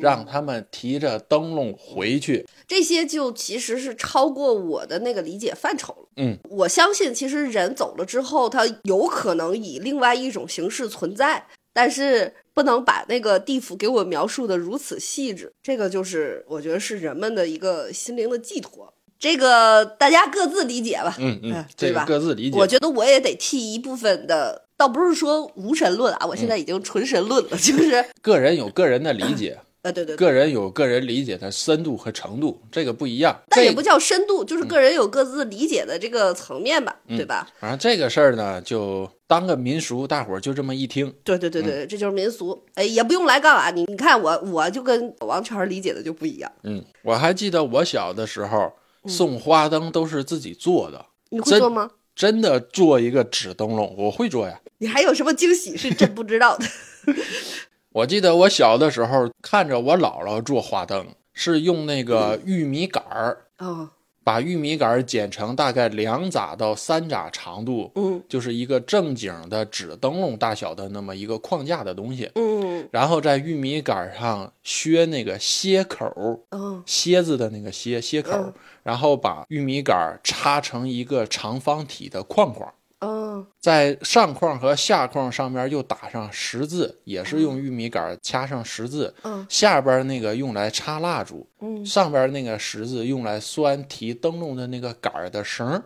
[0.00, 2.46] 让他们提着灯笼回去。
[2.66, 6.08] 这些就其实是超过我的那个理解范畴了。
[6.16, 15.52] 嗯，我相信其实人走了之后，他有可能以另外一种形式存在，但是不能把那个地府给我描述的如此细致。
[15.62, 18.92] 这个就是我觉得是人们的一个心灵的寄托。
[19.18, 21.16] 这个大家各自理解吧。
[21.18, 22.58] 嗯嗯哎，这个对吧各自理解。
[22.58, 30.16] 我觉得我也得替一部分的，倒不是说无神论啊，我现在已经纯神论了，就是个人有个人的理解，呃，对对对。
[30.16, 33.38] 个人有个人理解的深度和程度，这个不一样。
[33.50, 37.46] 这但也不叫深度，就是个人有各自理解的这个层面吧，对吧？
[37.60, 41.14] 反正这个事儿呢，就当个民俗，大伙儿就这么一听。
[41.22, 42.64] 对对对对，这就是民俗。
[42.74, 46.50] 哎，也不用来杠啊，你你看我我就跟王权理解的就不一样。
[46.62, 48.72] 嗯，我还记得我小的时候
[49.06, 51.90] 送花灯都是自己做的，你会做吗？
[52.16, 54.58] 真的做一个纸灯笼，我会做呀。
[54.78, 56.64] 你还有什么惊喜是真不知道的？
[57.94, 63.88] 我记得我小的时候看着我姥姥做花灯，是用那个玉米杆儿，哦，
[64.24, 72.88] 把玉米杆儿剪成大概两拃到三拃长度，嗯就是一个正经的纸灯笼大小的那么一个框架的东西，嗯。
[72.90, 78.52] 然后在玉米杆儿上削那个楔口儿，嗯蝎子的那个楔楔口，嗯。
[78.82, 82.74] 然后把玉米杆儿插成一个长方体的框框。
[83.04, 83.46] 嗯。
[83.60, 89.14] 在上框和下框上面又打上十字，也是用玉米杆儿掐上十字。
[89.22, 89.46] 嗯。
[89.48, 91.84] 下边那个用来插蜡烛，嗯。
[91.84, 95.82] 上边那个十字用来拴提灯笼的那个杆儿的绳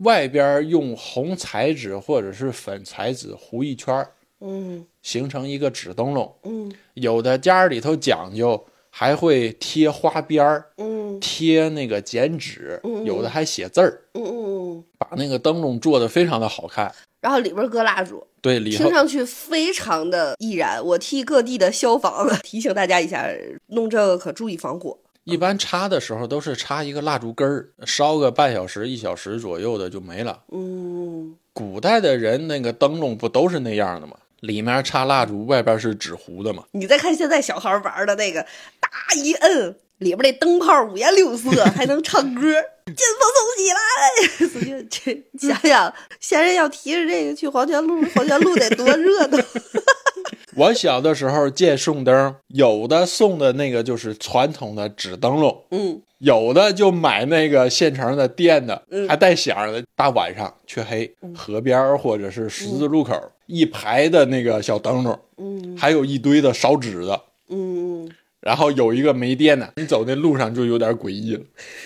[0.00, 4.06] 外边用红彩纸或者是粉彩纸糊一圈
[5.02, 6.34] 形成一个纸灯笼。
[6.44, 6.70] 嗯。
[6.94, 16.92] 有的家里头讲究，还会贴花边儿，嗯贴那个剪纸，嗯有的还写字儿，嗯嗯，把那个灯笼做的非常的好看。
[17.20, 20.82] 然后里边搁蜡烛，对，里头听上去非常的易燃。
[20.84, 23.28] 我替各地的消防提醒大家一下，
[23.68, 24.96] 弄这个可注意防火。
[25.24, 30.42] 一般插的时候都是插一个蜡烛根儿，烧个半小时、一小时左右的就没了。
[30.50, 34.16] 嗯古代的人那个灯笼不都是那样的吗？
[34.40, 36.64] 里面插蜡烛，外边是纸糊的嘛。
[36.72, 38.42] 你再看现在小孩玩的那个，
[38.80, 42.40] 哒一摁，里边那灯泡五颜六色，还能唱歌，
[42.86, 43.78] 劲风送起来。
[44.48, 49.38] 所以这想想，闲人要提着这个去黄泉路，黄泉路得多热闹。
[50.60, 59.82] 我小的时候见送灯，有的送的那个就是传统的纸灯笼，嗯有的就买那个现成的电的，嗯还带响的。
[59.96, 67.18] 大晚上黢黑，河边或者是十字路口、一排的那个小灯笼，嗯还有一堆的烧纸的。
[67.48, 68.06] 嗯
[68.40, 71.42] 然后有一个没电的，你走那路上就有点诡异了。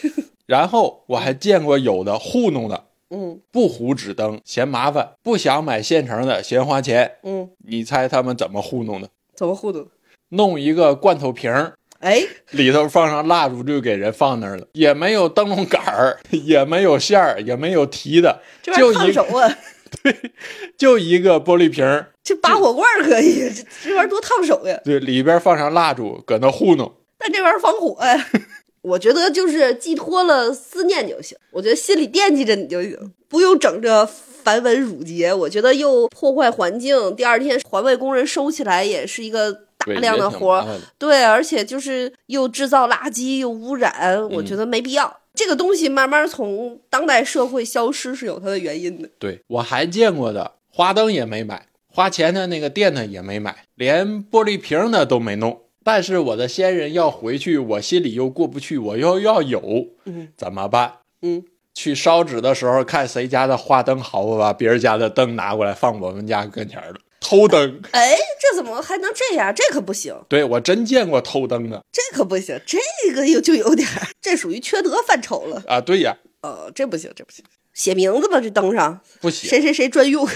[0.46, 7.12] 然后我还见过有的糊弄的，嗯不糊纸灯嫌麻烦，不想买现成的嫌花钱。
[7.22, 9.08] 嗯，你猜他们怎么糊弄的？
[9.36, 9.86] 怎么糊弄？
[10.30, 19.58] 弄一个罐头瓶儿，哎，里头放上蜡烛就给人放那儿了，也没有灯笼杆儿， 也没有线儿，也没有提的，就烫手啊！
[20.02, 20.32] 对
[20.76, 24.80] 就一个玻璃瓶儿，这拔火罐可以，这这玩意儿多烫手呀！
[24.84, 26.92] 对，里边放上蜡烛，搁那糊弄。
[27.16, 28.26] 但这玩意儿防火呀。
[28.84, 35.32] 我觉得就是寄托了思念就行，我觉得心里惦记着你就行，不用整这繁文缛节。
[35.32, 40.78] 我觉得又破坏环境，第二天环卫工人收起来也是一个大量的活儿。
[40.98, 45.20] 对，而且就是又制造垃圾又污染，我觉得没必要。
[45.34, 49.08] 这个东西慢慢从当代社会消失是有它的原因的。
[49.18, 55.62] 对我还见过的，花灯也没买，花钱的那个店呢也没买，连玻璃瓶呢都没弄。
[55.84, 60.94] 但是我的先人要回去，我心里又过不去，我又要有，嗯怎么办？
[61.20, 67.80] 嗯，去烧纸的时候，看谁家的花灯好，我把别人家的灯拿过来放我们家跟前儿了，偷灯。
[67.90, 69.54] 哎，这怎么还能这样？
[69.54, 72.78] 这可不行，对我真见过偷灯的这可不行，这
[73.14, 75.62] 个又就有点儿，这属于缺德范畴了。
[75.66, 75.80] 啊！
[75.80, 80.26] 对呀，呃，这不行，这不行，写名字吧，这灯上不写谁谁谁专用，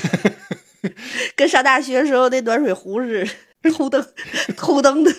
[1.35, 3.31] 跟上大学时候那暖水壶似的。
[3.75, 4.05] 偷灯，
[4.57, 5.13] 偷灯的，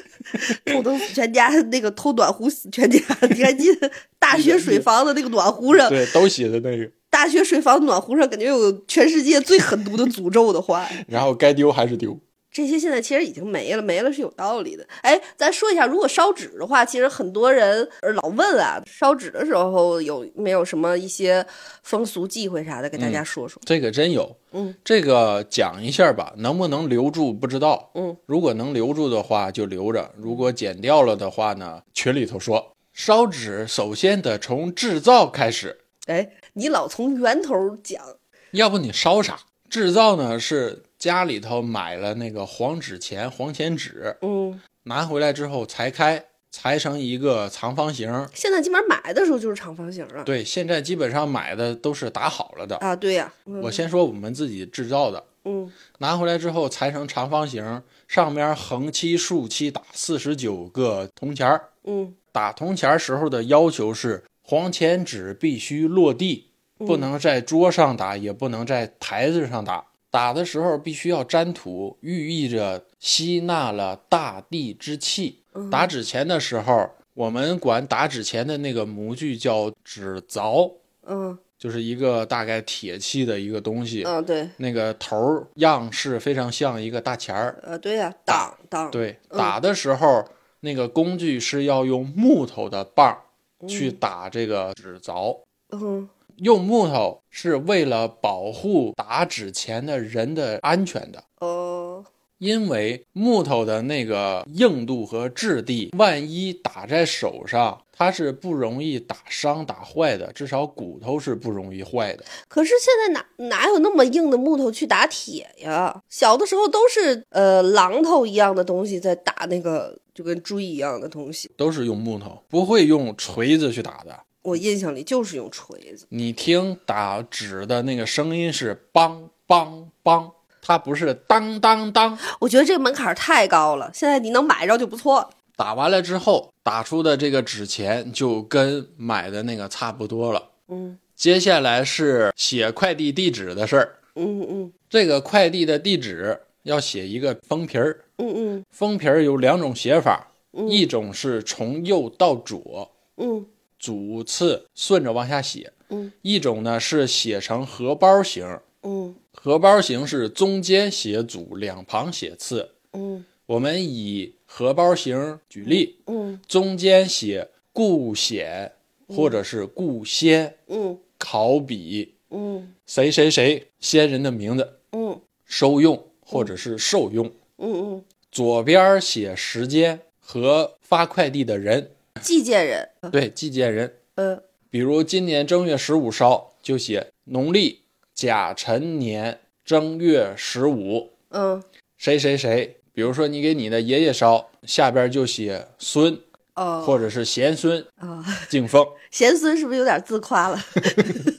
[0.65, 2.99] 偷灯死全家，那个偷暖壶死全家。
[3.29, 10.87] 你还记得大学水房的那个暖壶上，对，都写的那个，大学水房暖壶上感觉有全世界最狠毒的诅咒的话。
[11.07, 12.19] 然后该丢还是丢。
[12.51, 14.85] 这些现在其实已经没了，没了是有道理的。
[15.01, 21.45] 哎，咱说一下，如果烧纸的话，其实很多人呃老问啊，烧纸的时候有没有什么一些
[21.83, 23.61] 风俗忌讳啥的，给大家说说。
[23.65, 35.77] 这个真有，嗯，这个讲一下吧，能不能留住不知道，嗯，如果能留住的话就留着，如果剪掉了的话呢，群里头说，烧纸首先得从制造开始，
[36.07, 38.03] 哎，你老从源头讲，
[38.51, 39.39] 要不你烧啥？
[39.69, 48.27] 制造呢是家里头买了那个黄纸钱、黄钱纸，嗯，拿回来之后裁开，裁成一个长方形。
[48.33, 50.25] 现在基本上买的时候就是长方形了。
[50.25, 52.75] 对，现在基本上买的都是打好了的。
[52.77, 61.69] 啊，对呀、嗯我先说我们自己制造的，嗯拿回来之后裁成长方形，上面横七竖七打四十九个铜钱儿。
[61.85, 69.85] 嗯打铜钱儿时候的要求是，黄钱纸必须落地，不能在桌上打，也不能在台子上打。
[70.11, 75.43] 打的时候必须要沾土，寓意着吸纳了大地之气。
[75.69, 80.71] 打纸钱的时候，我们管打纸钱的那个模具叫纸凿，
[81.05, 84.03] 嗯就是一个大概铁器的一个东西。
[84.03, 87.59] 嗯，对，那个头儿样式非常像一个大钱儿。
[87.63, 90.25] 呃，对呀、当当，对，打的时候、
[90.61, 95.37] 那个工具是要用木头的棒儿去打这个纸凿。
[95.71, 96.07] 嗯
[96.41, 102.05] 用木头是为了保护打纸钱的人的安全的，哦，
[102.37, 112.23] 因为木头的那个硬度和质地，万一打在手上，它是不容易打伤、打坏的，至少骨头是不容易坏的。
[112.47, 116.01] 可是现在哪哪有那么硬的木头去打铁呀？
[116.09, 124.17] 小的时候都是呃榔头一样的东西在打那个就跟锥一样的东西，都是用木头，不会用锤子去打的。
[124.41, 126.05] 我印象里就是用锤子。
[126.09, 130.31] 你听打纸的那个声音是梆梆梆，
[130.61, 132.17] 它不是当当当。
[132.39, 135.29] 我觉得这个门槛太高了，现在你能买着就不错了。
[135.55, 140.49] 打完了之后，打出的这个纸钱就跟买的那个差不多了。
[140.69, 143.99] 嗯接下来是写快递地址的事儿。
[144.15, 150.31] 嗯嗯这个快递的地址要写一个封皮儿，嗯嗯封皮儿有两种写法，
[150.69, 153.45] 一种是从右到左，嗯
[153.79, 156.11] 主次顺着往下写；嗯。
[156.21, 159.15] 一种呢是写成荷包形，嗯。
[159.33, 162.71] 荷包形是中间写主，两旁写次。
[162.93, 163.25] 嗯。
[163.45, 166.39] 我们以荷包形举例，嗯。
[166.47, 168.73] 中间写顾显
[169.07, 170.99] 或者是顾先，嗯。
[171.17, 172.73] 考比嗯。
[172.85, 175.19] 谁谁谁先人的名字，嗯。
[175.45, 177.31] 收用或者是受用。
[177.57, 178.03] 嗯。
[178.31, 183.95] 左边写时间和发快递的人，嗯，寄件人，对，寄件人。
[184.15, 187.81] 呃比如今年正月十五烧，就写农历
[188.13, 191.63] 甲辰年正月十五，嗯
[191.97, 192.75] 谁谁谁。
[192.93, 196.19] 比如说你给你的爷爷烧，下边就写孙
[196.55, 198.85] 哦或者是贤孙啊，敬奉。
[199.09, 200.63] 贤孙是不是有点自夸了？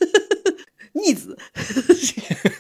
[0.94, 1.38] 逆子，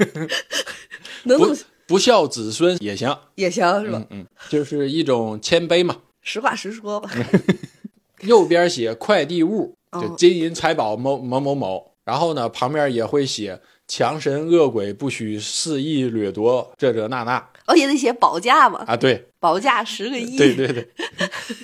[1.24, 1.56] 能
[1.86, 3.98] 不孝子孙也行，也行是吧？
[3.98, 5.96] 嗯嗯，就是一种谦卑嘛。
[6.22, 7.10] 实话实说吧。
[8.22, 17.48] 右边写快递物，就哦金银财宝某某某某，然后呢旁边也会写强神恶鬼不许肆意掠夺这这那那。
[17.66, 19.26] 哦，也得写保价嘛，啊，对。
[19.38, 20.86] 保价十个亿，对对对，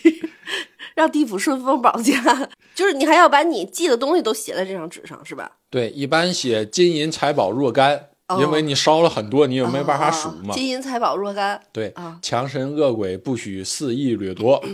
[0.95, 5.51] 让地府顺丰保价，就是你还要把你寄的东西都写在这张纸上，是吧？
[5.69, 8.39] 对，一般写金银财宝若干，哦。
[8.41, 10.55] 因为你烧了很多，你也没办法数哦嘛。
[10.55, 14.65] 金银财宝若干，对啊，强神恶鬼不许肆意掠夺。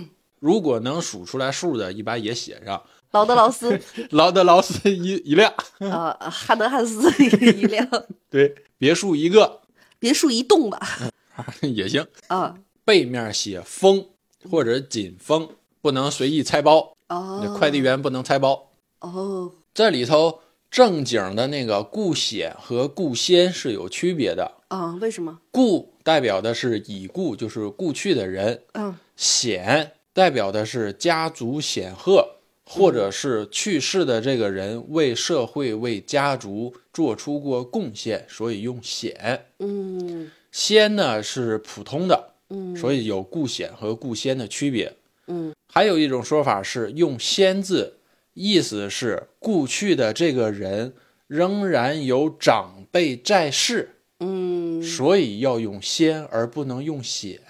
[0.43, 2.83] 如果能数出来数的，一般也写上。
[3.13, 3.81] 劳德劳斯，
[4.11, 7.29] 劳德劳斯一一辆，呃，汉德汉斯一
[7.67, 7.89] 辆，
[8.29, 9.61] 对，别墅一个。
[10.01, 10.81] 别墅一栋吧，
[11.63, 12.05] 也行。
[12.27, 14.05] 啊，背面写封
[14.51, 15.49] 或者紧封，
[15.81, 18.73] 不能随意拆包，哦，快递员不能拆包。
[18.99, 24.51] 哦，这里头正经的那个故显和故先是有区别的。
[24.69, 25.39] 啊，为什么？
[25.53, 39.47] 故代表的是已故，就是故去的人；嗯，显代表的是家族显赫，或者是去世的这个人为社会、为家族做出过贡献，所以用显。
[39.59, 44.95] 嗯先呢是普通的，嗯所以有故显和故先的区别。
[45.29, 47.97] 嗯还有一种说法是用“先”字，
[48.35, 50.93] 意思是故去的这个人
[51.27, 57.41] 仍然有长辈在世，嗯，所以要用“先”而不能用“显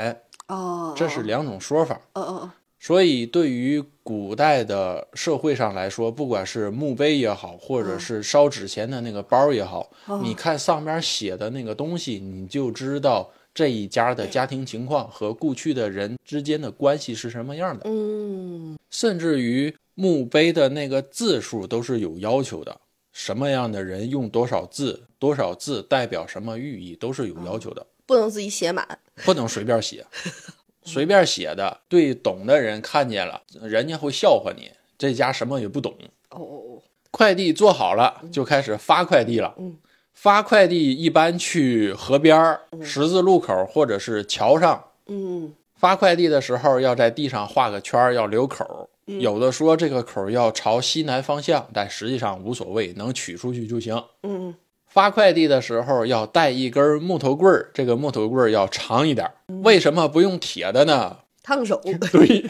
[0.54, 2.00] 哦”，，这是两种说法。
[2.14, 17.84] 哦哦所以，对于古代的社会上来说，不管是墓碑也好，或者是烧纸钱的那个包也好，哦，你看上面写的那个东西，你就知道这一家的家庭情况和故去的人之间的关系是什么样的。
[17.84, 18.76] 嗯。
[18.90, 22.80] 甚至于墓碑的那个字数都是有要求的，
[23.12, 30.04] 什么样的人用多少字，多少字代表什么寓意，都是有要求的，不能自己写满，不能随便写。
[30.84, 35.94] 随便写的，对懂的人看见了，人家会笑话你，这家什么也不懂。
[36.30, 36.82] 哦哦哦
[37.12, 39.54] 快递做好了，就开始发快递了。
[39.58, 39.76] 嗯
[40.14, 44.84] 发快递一般去河边儿、十字路口或者是桥上。
[45.06, 48.88] 嗯发快递的时候要在地上画个圈儿，要留口儿。
[49.20, 54.00] 有的说这个口要朝西南方向，但实际上无所谓，能取出去就行。
[54.22, 54.54] 嗯
[54.92, 59.32] 发快递的时候要带一根木头棍儿，这个木头棍儿要长一点儿。
[59.62, 61.18] 为什么不用铁的呢？
[61.42, 61.80] 烫手。
[62.12, 62.46] 对，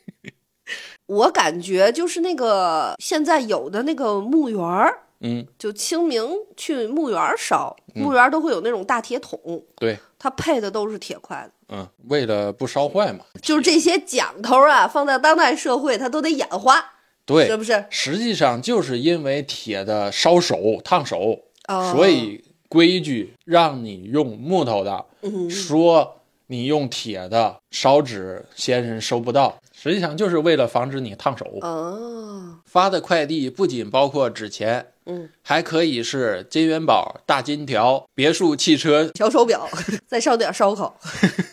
[1.06, 11.52] 我感觉就是那个现在有的那个墓园儿，嗯，就清明去墓园儿烧，墓园儿都会有那种大铁桶，对，它配的都是铁筷子。
[11.70, 13.20] 嗯，为了不烧坏嘛。
[13.40, 16.92] 就是这些讲头啊，放在当代社会，它都得演化，
[17.28, 17.84] 对，是不是？
[17.90, 29.58] 实际上就是因为铁的烧手、烫手，哦所以规矩让你用木头的，嗯说你用铁的烧纸，先生收不到。
[29.80, 31.46] 实际上就是为了防止你烫手。
[31.60, 39.68] 哦，发的快递不仅包括纸钱，嗯，还可以是金元宝、大金条、别墅、汽车，小手表，
[40.08, 40.98] 再烧点烧烤。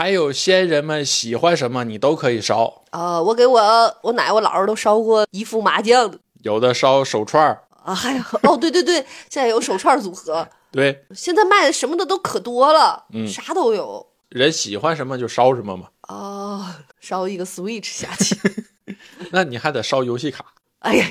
[0.00, 2.84] 还有先人们喜欢什么，你都可以烧。
[2.88, 8.94] 啊、我给我我奶我姥儿都烧过一副麻将的有的烧手串儿，啊，还有哦，对对对，
[9.28, 14.06] 现在有手串组合，对，现在卖的什么的都可多了，嗯啥都有。
[14.30, 15.88] 人喜欢什么就烧什么嘛。
[16.08, 16.66] 哦，
[16.98, 18.64] 烧一个 Switch 下去，
[19.32, 20.46] 那你还得烧游戏卡。
[20.78, 21.06] 哎呀，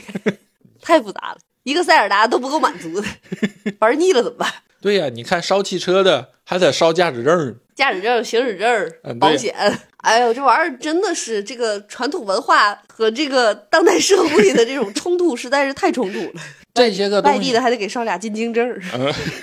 [0.81, 1.37] 太复杂了，
[1.69, 3.07] 一个塞尔达都不够满足的，
[3.79, 4.51] 玩腻了怎么办？
[4.81, 9.53] 对呀、你看烧汽车的还得烧驾驶证，驾驶证、行驶证、保险，
[9.97, 16.41] 哎呦，这玩意儿真的是这个传统文化和这个当代社会的这种冲突实在是太冲突了。
[16.73, 18.81] 这些个外地的，还得给烧俩进京证儿。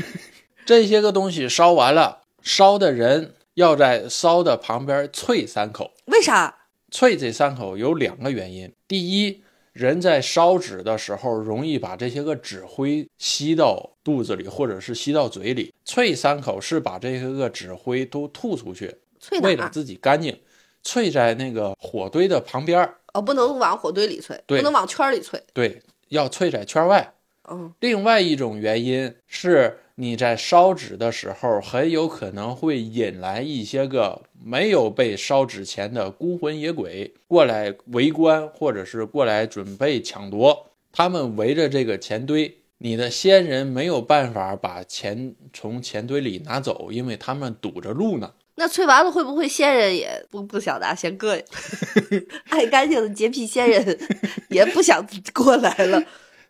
[0.65, 5.93] 这些个东西烧完了，烧的人要在烧的旁边啐三口。
[6.07, 6.57] 为啥？
[6.91, 9.43] 啐这三口有两个原因：第一，
[9.77, 15.75] 人在烧纸的时候容易把这些个纸灰吸到肚子里，或者是吸到嘴里。
[15.85, 18.97] 啐三口是把这些个纸灰都吐出去？
[19.43, 20.35] 为了自己干净。
[20.83, 25.39] 啐在那个火堆的旁边儿，哦，不能往火堆里啐，不能往圈儿里啐。
[25.53, 27.13] 对，要啐在圈外。
[27.51, 40.71] 嗯，另外一种原因是你在烧纸的时候，很有可能会引来一些个没有被烧纸钱的孤魂野鬼过来围观，或者是过来准备抢夺。
[40.93, 48.33] 他们围着这个钱堆，你的先人没有办法把钱从钱堆里拿走，因为他们堵着路呢。
[48.59, 51.37] 那啐完了会不会先人也不不想拿先膈
[52.11, 52.27] 应？
[52.49, 53.99] 爱干净的洁癖仙人
[54.49, 56.03] 也不想过来了。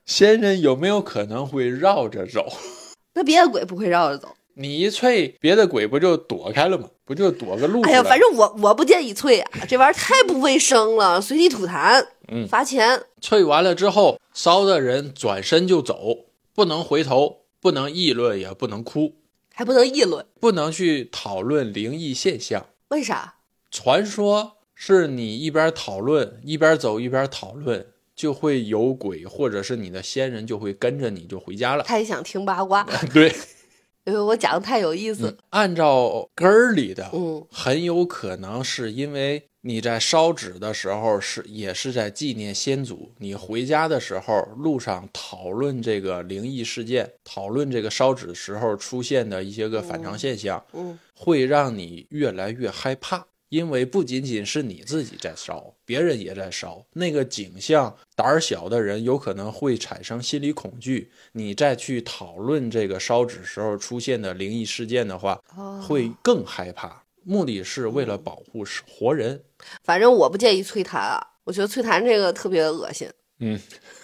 [0.07, 2.47] 先人有没有可能会绕着走？
[3.15, 6.89] 那别的鬼不会绕着走，你一啐，别的鬼不就躲开了吗？
[7.05, 7.83] 不就躲个路？
[7.83, 13.03] 哎呀，反正我我不建议啐啊， 这玩意儿太不卫生了，随地吐痰，嗯罚钱。
[13.21, 19.17] 啐完了之后，烧的人转身就走，不能回头，不能议论，也不能哭，
[19.53, 22.67] 还不能议论，不能去讨论灵异现象。
[22.91, 23.35] 为啥？
[23.71, 27.87] 传说是你一边讨论，一边走一边讨论，
[28.17, 31.85] 就会有鬼，或者是你的先人就会跟着你就回家了。
[31.87, 33.29] 他也想听八卦， 对，
[34.05, 35.37] 因为我讲的太有意思。
[35.51, 53.27] 按照根儿里的，嗯很有可能是因为你在烧纸的时候是也是在纪念先祖，你回家的时候路上讨论这个灵异事件，讨论这个烧纸时候出现的一些个反常现象，嗯会让你越来越害怕。
[53.49, 61.11] 因为不仅仅是你自己在烧，别人也在烧，那个景象，胆儿小的人有可能会产生心理恐惧。
[61.33, 67.05] 你再去讨论这个烧纸时候出现的灵异事件的话，哦会更害怕。
[67.23, 69.43] 目的是为了保护活人。
[69.83, 73.09] 反正我不建议催痰啊，我觉得催痰这个特别恶心。
[73.39, 73.61] 嗯，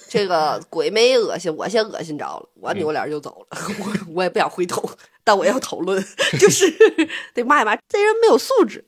[0.08, 4.82] 这个鬼没恶心，我先恶心着了，我扭脸就走了， 我我也不想回头，
[5.24, 6.04] 但我要讨论，
[6.40, 6.72] 就是
[7.34, 8.84] 得骂一骂这人没有素质。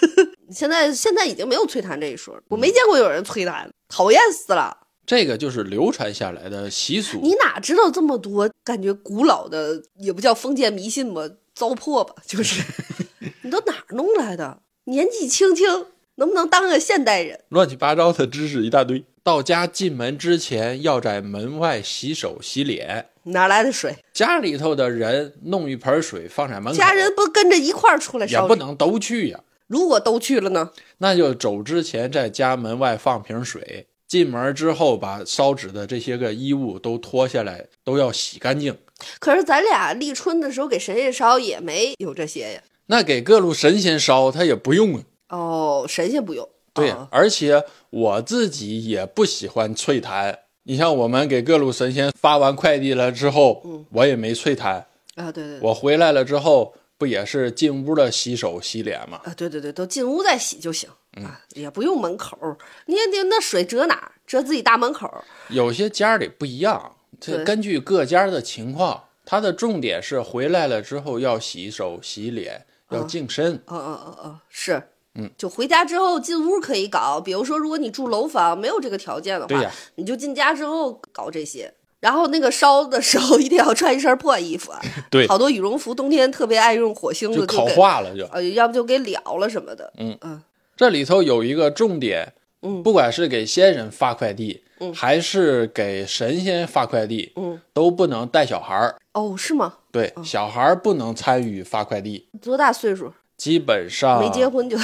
[0.50, 4.76] 现在现在已经没有催痰这一说，我没见过有人催痰，讨厌死了。
[5.06, 7.18] 这个就是流传下来的习俗。
[7.20, 8.48] 你哪知道这么多？
[8.62, 12.62] 感觉古老的也不叫封建迷信吧，糟粕吧，就是
[13.42, 14.62] 你都哪儿弄来的？
[14.84, 17.40] 年纪轻轻，能不能当个现代人？
[17.48, 19.04] 乱七八糟的知识一大堆。
[19.22, 23.09] 到家进门之前，要在门外洗手洗脸。
[23.24, 23.94] 哪来的水？
[24.12, 28.42] 家里头的人弄一盆水放在门口，家人不跟着一块儿出来烧纸？
[28.42, 29.40] 也不能都去呀。
[29.66, 30.70] 如果都去了呢？
[30.98, 38.76] 那就走之前在家门外放瓶水，进门之后把烧纸的这些个衣物都脱下来，都要洗干净。
[39.18, 42.62] 可是咱俩立春的时候给神仙烧也没有这些呀。
[42.86, 45.02] 那给各路神仙烧，他也不用啊。
[45.28, 46.48] 哦，神仙不用。
[46.72, 50.36] 对、哦而且我自己也不喜欢啐痰。
[50.64, 54.84] 你像我们给各路神仙发完快递了之后，嗯我也没啐痰。
[55.16, 59.20] 啊，对对对，我回来了之后，不也是进屋的洗手洗脸吗？
[59.24, 62.56] 啊，对对对，都进屋再洗就行嗯啊，也不用门口儿。
[62.86, 64.12] 你你那水折哪儿？
[64.26, 65.12] 折自己大门口。
[65.48, 73.54] 有些家里不一样，这根据各家的情况，它的重点是回来了之后要洗手洗脸，要净身。
[73.66, 74.80] 哦哦哦哦，是，
[75.20, 81.72] 嗯，就回家之后进屋可以搞，比如说如果你住楼房没有这个条件的话，你就进家之后搞这些。
[82.00, 88.24] 然后那个烧的时候一定要穿一身破衣服啊， 对好多羽绒服冬天特别爱用火星子烤，化了就。
[88.32, 89.92] 呃，要不就给燎了什么的。
[89.98, 90.42] 嗯嗯
[90.74, 98.96] 这里头有一个重点，嗯不管是给先人发快递，嗯还是给神仙发快递，嗯，都不能带小孩儿。
[99.12, 99.74] 哦，是吗？
[99.92, 103.12] 对，小孩儿不能参与发快递，多大岁数？
[103.40, 104.76] 基本上没结婚就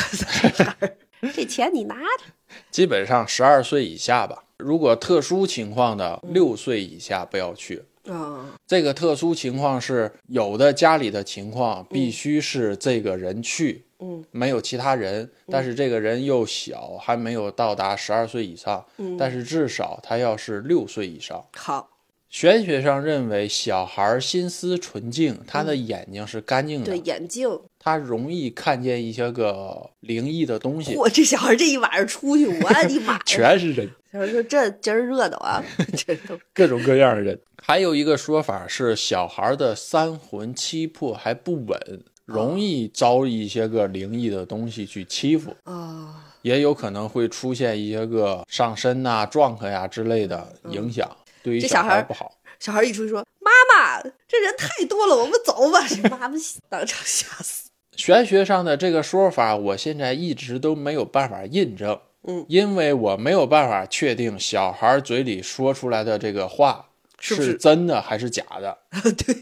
[1.35, 2.25] 这钱你拿着。
[2.71, 4.45] 基本上十二岁以下吧。
[4.57, 7.83] 如果特殊情况的，嗯六岁以下不要去。
[8.09, 19.19] 啊、这个特殊情况是有的家里的情况必须是这个人去，嗯，没有其他人，但是这个人又小，还没有到达十二岁以上，嗯。
[19.19, 21.45] 但是至少他要是六岁以上。
[21.57, 21.91] 好，
[22.31, 33.23] 玄学上认为，小孩心思纯净，他的眼睛是干净的，嗯对眼镜，他容易看见一些个灵异的东西，我，这小孩这一晚上出去，我的妈呀！
[33.25, 33.89] 全是人。
[34.13, 35.63] 小孩说这今儿热闹啊，
[35.97, 37.41] 这都各种各样的人。
[37.63, 41.79] 还有一个说法是，小孩的三魂七魄还不稳，
[42.25, 51.09] 容易遭一些个灵异的东西去欺负，啊，也有可能会出现一些个上身呐、撞克呀之类的影响，
[51.41, 52.33] 对于小孩不好。
[52.59, 56.35] 小孩一出去说：“妈妈，这人太多了，我们走吧。”这妈妈
[56.69, 57.66] 当场吓死。
[57.97, 68.77] 玄学上的这个说法，我现在一直都没有办法印证，嗯，因为我没有办法确定小孩嘴里说出来的这个话是真的还是假的。
[69.17, 69.37] 对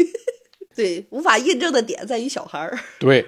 [0.74, 2.78] 对，无法印证的点在于小孩儿。
[2.98, 3.26] 对，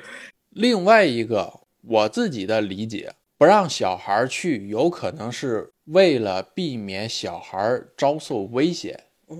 [0.50, 1.52] 另外一个
[1.82, 8.98] 我自己的理解，不让小孩去，有可能是为了避免小孩遭受危险，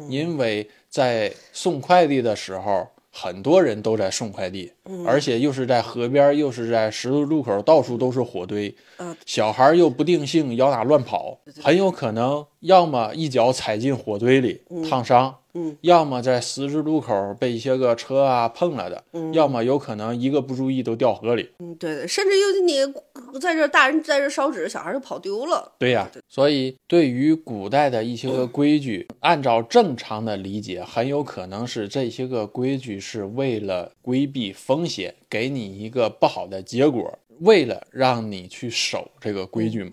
[0.09, 2.89] 因为在送快递的时候。
[3.19, 4.71] 很多人都在送快递，
[5.07, 8.77] 而且又是在河边，又是在十字路口，到处都是火堆。
[8.99, 21.51] 嗯小孩又不定性，摇打乱跑，很有可能要么一脚踩进火堆里烫伤，嗯，要么在十字路口被一些个车啊碰了的，嗯要么有可能一个不注意都掉河里。
[21.61, 25.73] 嗯，对对，甚至有你在这大人在这烧纸，小孩就跑丢了。
[25.79, 39.93] 对呀，所以对于古代的一些个规矩，按照正常的理解，很有可能是这些个规矩是为了规避风险，给你一个不好的结果，为了让你去守这个规矩嘛。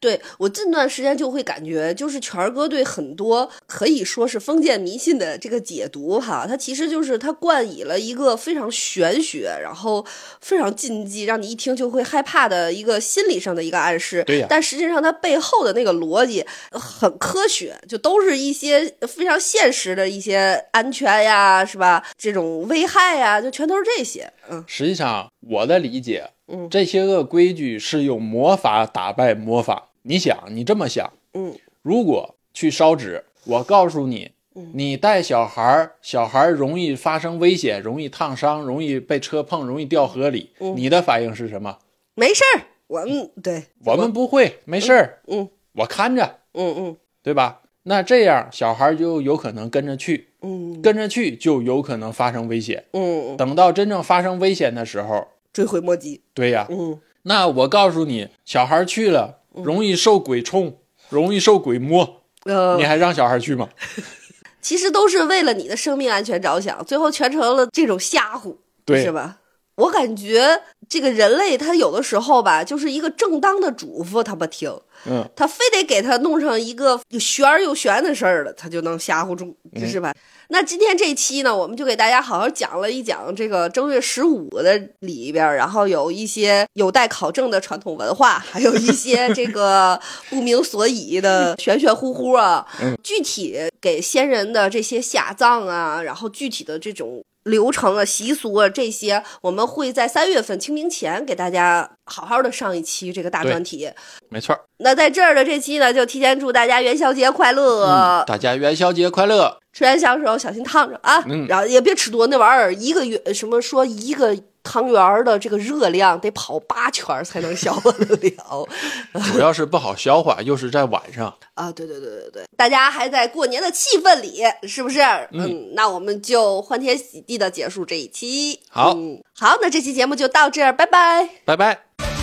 [0.00, 10.04] 对我近段时间就会感觉，就是权儿哥对很多可以说是封建迷信的这个解读哈，他其实就是他冠以了一个非常玄学，然后
[10.40, 14.22] 非常禁忌，让你一听就会害怕的一个心理上的一个暗示。
[14.24, 22.04] 对呀但实际上它背后的那个逻辑很科学，就都是一些非常现实的一些安全呀，是吧？
[22.16, 24.30] 这种危害呀，就全都是这些。
[24.50, 26.68] 嗯实际上，我的理解，嗯。
[26.70, 29.88] 这些个规矩是用魔法打败魔法。
[30.02, 31.54] 你想，你这么想，嗯。
[31.82, 34.70] 如果去烧纸，我告诉你，嗯。
[34.74, 40.74] 你带小孩儿，小孩儿容易发生危险，容易烫伤，容易被车碰，容易掉河里，嗯。
[40.76, 41.78] 你的反应是什么？
[42.14, 43.64] 没事儿，我们对。
[43.84, 46.96] 我们不会，没事儿，嗯我看着，嗯嗯。
[47.22, 47.60] 对吧？
[47.84, 50.82] 那这样小孩儿就有可能跟着去，嗯。
[50.82, 52.84] 跟着去就有可能发生危险。
[52.92, 55.28] 嗯，等到真正发生危险的时候，
[55.58, 56.22] 追悔莫及。
[56.34, 60.78] 对呀，嗯那我告诉你，小孩去了容易受鬼冲，
[61.08, 63.68] 容易受鬼摸，呃你，还让小孩去吗？
[64.62, 68.54] 其实都是为了你的生命安全着想，最后全成了这种吓唬，
[68.84, 69.38] 对是吧？
[69.74, 74.72] 我感觉这个人类他有的时候吧，就是一个正当的嘱咐他不听，
[75.06, 80.12] 嗯，他非得给他弄成一个又玄而又玄的事儿了，他就能吓唬住，是吧？
[80.50, 92.66] 那今天这一期呢，我们就给大家好好讲了一讲这个正月十五的里边，然后有一些有待考证的传统文化，还有一些这个 不明所以的玄玄乎乎啊。
[93.02, 103.90] 具体给先人的这些下葬啊，然后具体的这种流程啊、习俗啊这些，我们会在三月份清明前给大家好好的上一期这个大专题。
[104.28, 104.58] 没错。
[104.78, 109.58] 那在这儿的这期呢，就提前祝大家元宵节快乐，嗯，大家元宵节快乐！
[109.72, 114.36] 吃元宵的时候小心烫着啊，嗯然后也别吃多，那玩意儿一个月什么说一个
[114.68, 118.68] 汤圆儿的这个热量得跑八圈才能消化得了
[119.32, 121.34] 主要是不好消化，又是在晚上。
[121.54, 121.72] 啊！
[121.72, 125.00] 对对对对对，大家还在过年的气氛里，是不是？
[125.32, 128.60] 嗯，那我们就欢天喜地的结束这一期。
[128.68, 131.30] 好嗯，好，那这期节目就到这儿，拜拜。
[131.46, 132.17] 拜拜。